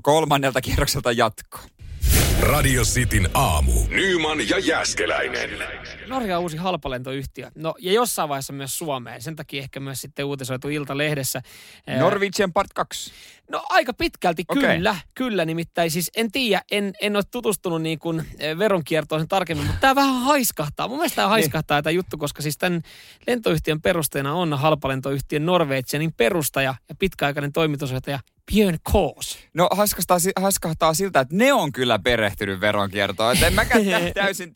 [0.03, 1.65] kolmannelta kierrokselta jatkoon.
[2.43, 3.73] Radio Cityn aamu.
[3.89, 5.51] Nyman ja Jäskeläinen.
[6.07, 7.51] Norja on uusi halpalentoyhtiö.
[7.55, 9.23] No ja jossain vaiheessa myös Suomeen.
[9.23, 11.43] Sen takia ehkä myös sitten uutisoitu Ilta-lehdessä.
[11.99, 13.13] Norwegian part 2.
[13.51, 14.63] No aika pitkälti okay.
[14.63, 15.91] kyllä, kyllä nimittäin.
[15.91, 18.27] Siis en tiedä, en, en ole tutustunut niin kuin
[18.59, 20.89] veronkiertoon sen tarkemmin, mutta tämä vähän haiskahtaa.
[20.89, 21.31] Mun mielestä tämä niin.
[21.31, 22.83] haiskahtaa tämä juttu, koska siis tämän
[23.27, 28.19] lentoyhtiön perusteena on halpalentoyhtiön Norwegianin perustaja ja pitkäaikainen toimitusjohtaja
[28.53, 29.39] Björn Koos.
[29.55, 33.37] No haiskahtaa, haiskahtaa siltä, että ne on kyllä perehtynyt veronkiertoon.
[33.37, 33.83] Et en mäkään
[34.15, 34.53] täysin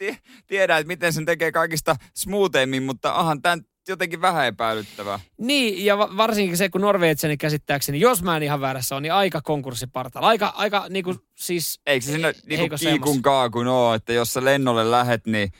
[0.47, 5.20] tiedä, että miten sen tekee kaikista smoothemmin, mutta ahan tämän jotenkin vähän epäilyttävää.
[5.38, 9.40] Niin, ja varsinkin se, kun Norvegianin käsittääkseni, jos mä en ihan väärässä on, niin aika
[9.40, 10.28] konkurssipartalla.
[10.28, 11.80] Aika, aika niin kuin siis...
[11.86, 15.53] Eikö se siinä niin kuin kiikun kaakun ole, että jos sä lennolle lähet, niin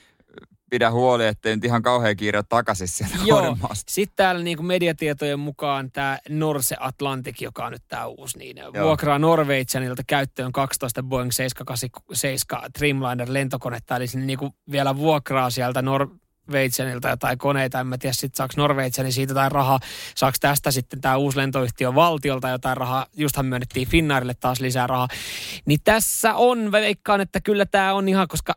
[0.73, 3.57] pidä huoli, ettei nyt ihan kauhean kiire takaisin sieltä Joo.
[3.73, 8.57] Sitten täällä niin kuin mediatietojen mukaan tämä Norse Atlantic, joka on nyt tämä uusi, niin
[8.57, 8.73] Joo.
[8.85, 16.23] vuokraa Norwegianilta käyttöön 12 Boeing 787 Dreamliner lentokonetta, eli niin kuin vielä vuokraa sieltä Nor-
[16.47, 19.79] Norwegianilta jotain koneita, en mä tiedä sitten saako Norwegian siitä jotain rahaa,
[20.15, 25.07] saako tästä sitten tämä uusi lentoyhtiö valtiolta jotain rahaa, justhan myönnettiin Finnairille taas lisää rahaa.
[25.65, 28.53] Niin tässä on, veikkaan, että kyllä tämä on ihan, koska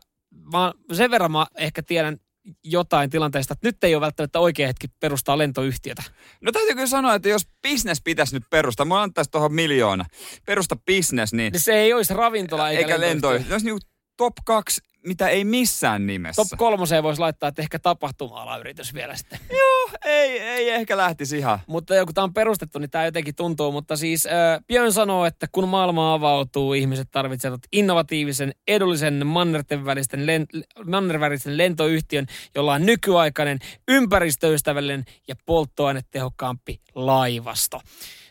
[0.51, 2.17] mä, sen verran mä ehkä tiedän
[2.63, 6.03] jotain tilanteesta, että nyt ei ole välttämättä oikea hetki perustaa lentoyhtiötä.
[6.41, 10.05] No täytyy kyllä sanoa, että jos business pitäisi nyt perustaa, mä antaisi tuohon miljoona,
[10.45, 11.51] perusta business, niin...
[11.51, 13.09] niin se ei olisi ravintola eikä, eikä lentoyhtiö.
[13.09, 13.53] lentoyhtiö.
[13.53, 16.41] Olisi niin top kaksi mitä ei missään nimessä.
[16.41, 19.39] Top kolmoseen voisi laittaa, että ehkä tapahtuma-alayritys vielä sitten.
[19.59, 21.59] Joo, ei, ei ehkä lähtisi ihan.
[21.67, 23.71] Mutta kun tämä on perustettu, niin tämä jotenkin tuntuu.
[23.71, 24.31] Mutta siis äh,
[24.67, 30.45] Björn sanoo, että kun maailma avautuu, ihmiset tarvitsevat innovatiivisen, edullisen mannerten välisten, len,
[30.85, 37.81] mannervälisen lentoyhtiön, jolla on nykyaikainen, ympäristöystävällinen ja polttoainetehokkaampi laivasto.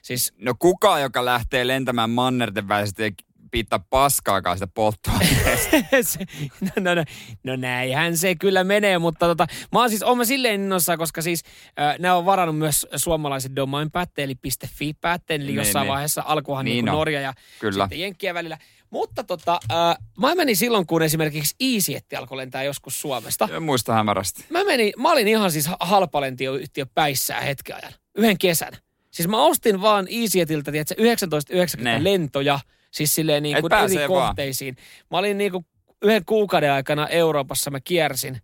[0.03, 3.15] Siis, no kuka, joka lähtee lentämään mannerten välisesti
[3.57, 5.77] piittaa paskaakaan sitä polttoaineesta.
[6.61, 7.05] no, no, no,
[7.45, 11.23] no, näinhän se kyllä menee, mutta tota, mä oon siis, oon mä silleen innossa, koska
[11.23, 11.43] siis
[11.81, 14.35] äh, nämä on varannut myös suomalaiset domain päätteen, eli
[14.69, 15.93] .fi päätteen, eli niin, jossain niin.
[15.93, 16.93] vaiheessa alkuhan niin, niin no.
[16.93, 17.85] Norja ja kyllä.
[17.85, 18.59] sitten Jenkkiä välillä.
[18.91, 23.49] Mutta tota, äh, mä menin silloin, kun esimerkiksi EasyJet alkoi lentää joskus Suomesta.
[23.53, 24.45] En muista hämärästi.
[24.51, 28.73] Mä, menin, mä olin ihan siis halpalentioyhtiö päissään hetken ajan, yhden kesän.
[29.11, 32.05] Siis mä ostin vaan EasyJetiltä, tiedätkö, 1990 ne.
[32.05, 32.61] lentoja–
[32.97, 34.29] Siis silleen niin kuin eri vaan.
[34.29, 34.77] kohteisiin.
[35.11, 35.67] Mä olin niin kuin
[36.03, 38.41] yhden kuukauden aikana Euroopassa, mä kiersin.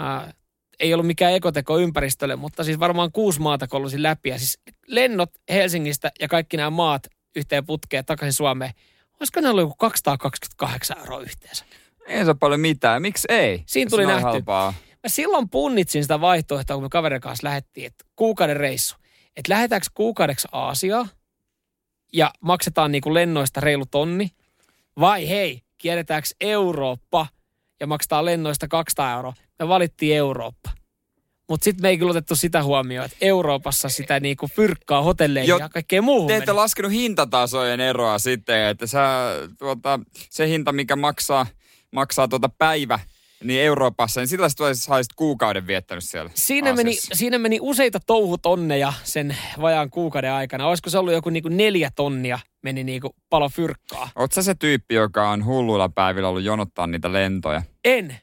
[0.00, 0.34] Äh,
[0.80, 4.28] ei ollut mikään ekoteko ympäristölle, mutta siis varmaan kuusi maata kolusin läpi.
[4.28, 8.72] Ja siis lennot Helsingistä ja kaikki nämä maat yhteen putkeen takaisin Suomeen.
[9.20, 11.64] Olisiko ne ollut joku 228 euroa yhteensä?
[12.06, 13.02] Ei se ole paljon mitään.
[13.02, 13.62] Miksi ei?
[13.66, 14.22] Siinä tuli nähty.
[14.22, 14.74] Halpaa.
[15.02, 18.96] Mä silloin punnitsin sitä vaihtoehtoa, kun me kaverin kanssa lähdettiin, että kuukauden reissu.
[19.36, 21.08] Että lähdetäänkö kuukaudeksi Aasiaan–
[22.12, 24.30] ja maksetaan niin kuin lennoista reilu tonni.
[25.00, 27.26] Vai hei, kierretäänkö Eurooppa
[27.80, 29.34] ja maksetaan lennoista 200 euroa.
[29.58, 30.70] Me valittiin Eurooppa.
[31.48, 35.58] Mutta sitten me ei kyllä otettu sitä huomioon, että Euroopassa sitä niinku fyrkkaa hotelleihin jo,
[35.58, 36.28] ja kaikkea muuhun.
[36.28, 39.00] Te ette laskenut hintatasojen eroa sitten, että sä,
[39.58, 40.00] tuota,
[40.30, 41.46] se hinta, mikä maksaa,
[41.92, 42.98] maksaa tuota päivä
[43.44, 48.92] niin Euroopassa, niin sillä sä olisit kuukauden viettänyt siellä siinä meni, siinä meni useita touhutonneja
[49.04, 50.66] sen vajaan kuukauden aikana.
[50.66, 54.10] Olisiko se ollut joku niinku neljä tonnia meni niinku palo fyrkkaa?
[54.16, 57.62] Oletko se tyyppi, joka on hulluilla päivillä ollut jonottaa niitä lentoja?
[57.84, 58.16] En.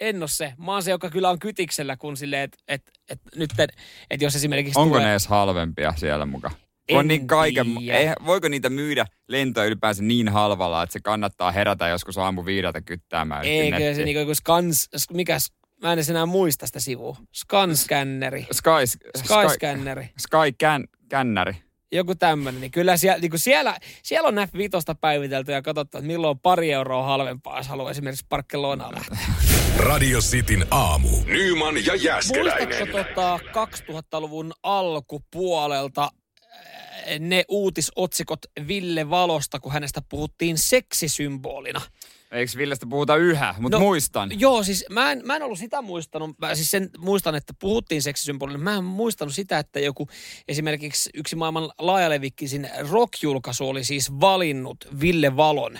[0.00, 0.52] en ole se.
[0.58, 3.50] Mä oon se, joka kyllä on kytiksellä, kun silleen, että et, et, nyt,
[4.10, 5.04] että jos esimerkiksi Onko tulee...
[5.06, 6.54] ne edes halvempia siellä mukaan?
[6.88, 11.52] En on niin kaiken, ei, voiko niitä myydä lentoja ylipäänsä niin halvalla, että se kannattaa
[11.52, 16.66] herätä joskus aamu viideltä kyttäämään Eikö se niinku joku skans, mikäs, mä en enää muista
[16.66, 17.16] sitä sivua.
[17.36, 18.46] Scan-scanneri.
[18.52, 18.70] Sky,
[19.18, 20.08] Sky-scanneri.
[20.18, 21.56] Sky kän, kännäri.
[21.92, 22.60] Joku tämmöinen.
[22.60, 26.72] Niin kyllä siellä, niin siellä, siellä on F5 päivitelty ja katsottu, että milloin on pari
[26.72, 29.18] euroa halvempaa, jos haluaa esimerkiksi Barcelonaan lähteä.
[29.76, 31.08] Radio Cityn aamu.
[31.26, 32.88] Nyman ja Muistatko Jäskeläinen.
[32.88, 33.38] tota
[33.90, 36.10] 2000-luvun alkupuolelta
[37.18, 41.80] ne uutisotsikot Ville Valosta, kun hänestä puhuttiin seksisymbolina?
[42.32, 44.40] Eikö Villestä puhuta yhä, mutta No, muistan.
[44.40, 46.38] Joo, siis mä en, mä en ollut sitä muistanut.
[46.38, 48.58] Mä siis sen muistan, että puhuttiin seksisymbolina.
[48.58, 50.08] Mä en muistanut sitä, että joku
[50.48, 55.78] esimerkiksi yksi maailman laajalevikkisin rock-julkaisu oli siis valinnut Ville Valon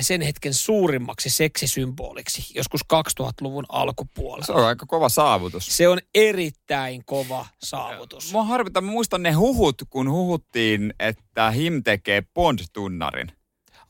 [0.00, 4.46] sen hetken suurimmaksi seksisymboliksi joskus 2000-luvun alkupuolella.
[4.46, 5.76] Se on aika kova saavutus.
[5.76, 8.32] Se on erittäin kova saavutus.
[8.32, 13.32] Mua harvittaa, mä muistan ne huhut, kun huhuttiin, että Him tekee Bond-tunnarin.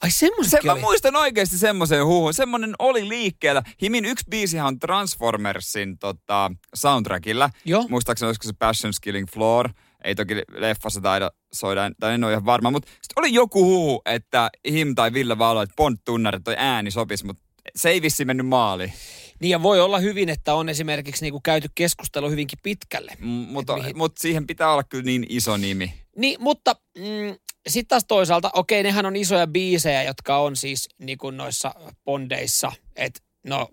[0.03, 0.81] Ai Se, semmoisetkin mä oli.
[0.81, 2.35] muistan oikeasti semmoisen huhun.
[2.35, 3.63] Semmoinen oli liikkeellä.
[3.83, 7.51] Himin yksi biisihän on Transformersin tota, soundtrackilla.
[7.65, 7.87] Joo.
[7.89, 9.71] Muistaakseni olisiko se Passion Killing Floor.
[10.07, 12.71] Ei toki leffassa taida soida, tai en ole ihan varma.
[12.71, 17.27] Mutta sitten oli joku huhu, että Him tai Ville Valo, että Bond-tunnarit toi ääni sopisi,
[17.27, 17.43] mutta
[17.77, 18.93] se ei vissi mennyt maaliin.
[19.41, 23.13] Niin ja voi olla hyvin, että on esimerkiksi niinku käyty keskustelu hyvinkin pitkälle.
[23.21, 25.95] Mutta mihin- mut siihen pitää olla kyllä niin iso nimi.
[26.17, 27.37] Niin, mutta mm,
[27.69, 32.73] sitten taas toisaalta, okei, nehän on isoja biisejä, jotka on siis niin kuin noissa bondeissa,
[32.97, 33.69] et, no,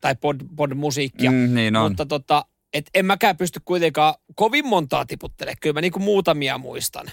[0.00, 1.30] tai pod, pod-musiikkia.
[1.30, 1.90] Mm, niin on.
[1.90, 2.44] Mutta tota,
[2.74, 5.56] et en mäkään pysty kuitenkaan kovin montaa tiputtelemaan.
[5.60, 7.06] Kyllä mä niin kuin muutamia muistan.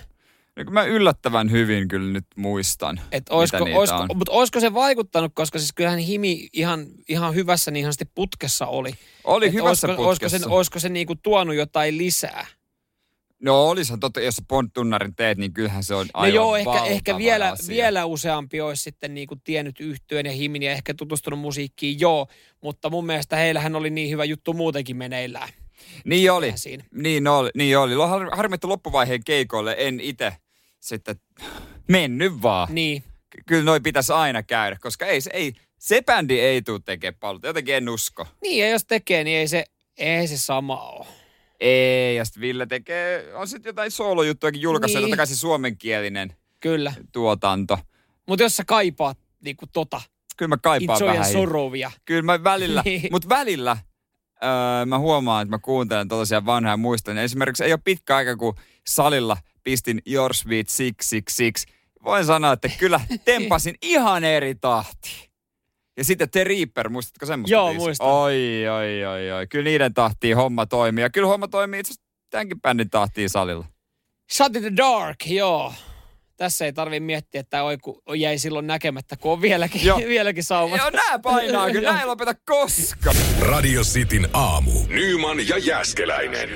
[0.55, 4.07] Kuin mä yllättävän hyvin kyllä nyt muistan, Et oisko, oisko, on.
[4.15, 8.93] mutta olisiko se vaikuttanut, koska siis kyllähän Himi ihan, ihan hyvässä niin ihanasti putkessa oli.
[9.23, 10.35] Oli Et hyvässä oisko, putkessa.
[10.35, 12.45] Olisiko se, olisiko se niin kuin tuonut jotain lisää?
[13.43, 17.17] No olisihan totta, jos Bond-tunnarin teet, niin kyllähän se on No aivan joo, ehkä, ehkä
[17.17, 17.67] vielä, asia.
[17.75, 22.27] vielä useampi olisi sitten niin kuin tiennyt yhtyön ja himin ja ehkä tutustunut musiikkiin, joo.
[22.61, 25.49] Mutta mun mielestä heillähän oli niin hyvä juttu muutenkin meneillään.
[26.05, 26.83] Niin oli, Siinä.
[26.93, 27.93] niin oli, niin oli.
[27.95, 30.31] Har- Harmi, että loppuvaiheen keikoille en itse
[30.79, 31.15] sitten
[31.87, 32.67] mennyt vaan.
[32.75, 33.03] Niin.
[33.29, 37.19] Ky- Kyllä noi pitäisi aina käydä, koska ei, se- ei, se bändi ei tule tekemään
[37.19, 37.41] paljon.
[37.43, 38.27] Jotenkin en usko.
[38.41, 39.65] Niin, ja jos tekee, niin ei se,
[39.97, 41.05] ei se sama ole.
[41.61, 45.09] Ei, ja sitten Ville tekee, on sitten jotain soolojuttujakin julkaissut, Niin.
[45.09, 46.93] totta kai se suomenkielinen Kyllä.
[47.11, 47.79] tuotanto.
[48.27, 50.01] Mutta jos sä kaipaat niin kuin tota,
[50.37, 51.31] Kyllä mä kaipaan Itsojen vähän.
[51.31, 51.91] sorovia.
[52.05, 53.07] Kyllä mä välillä, Niin.
[53.11, 53.77] mutta välillä
[54.43, 57.21] öö, mä huomaan, että mä kuuntelen tällaisia vanhoja muistoja.
[57.21, 58.55] Esimerkiksi ei ole pitkä aika, kun
[58.87, 61.65] salilla pistin Your Sweet 666.
[62.03, 65.30] Voin sanoa, että kyllä tempasin ihan eri tahti.
[65.97, 67.53] Ja sitten The Reaper, muistatko semmoista?
[67.53, 67.79] Joo, biisiä?
[67.79, 68.07] muistan.
[68.07, 69.47] Oi, oi, oi, oi.
[69.47, 71.01] Kyllä niiden tahtiin homma toimii.
[71.01, 73.65] Ja kyllä homma toimii itse asiassa tämänkin bändin tahtiin salilla.
[74.33, 75.73] Shut in the dark, joo.
[76.37, 79.97] Tässä ei tarvi miettiä, että oi, kun jäi silloin näkemättä, kun on vieläkin, Joo.
[79.97, 80.77] vieläkin saumat.
[80.79, 81.89] Joo, nää painaa kyllä.
[81.91, 83.15] Nää ei lopeta koskaan.
[83.39, 84.71] Radio Cityn aamu.
[84.87, 86.49] Nyman ja Jäskeläinen.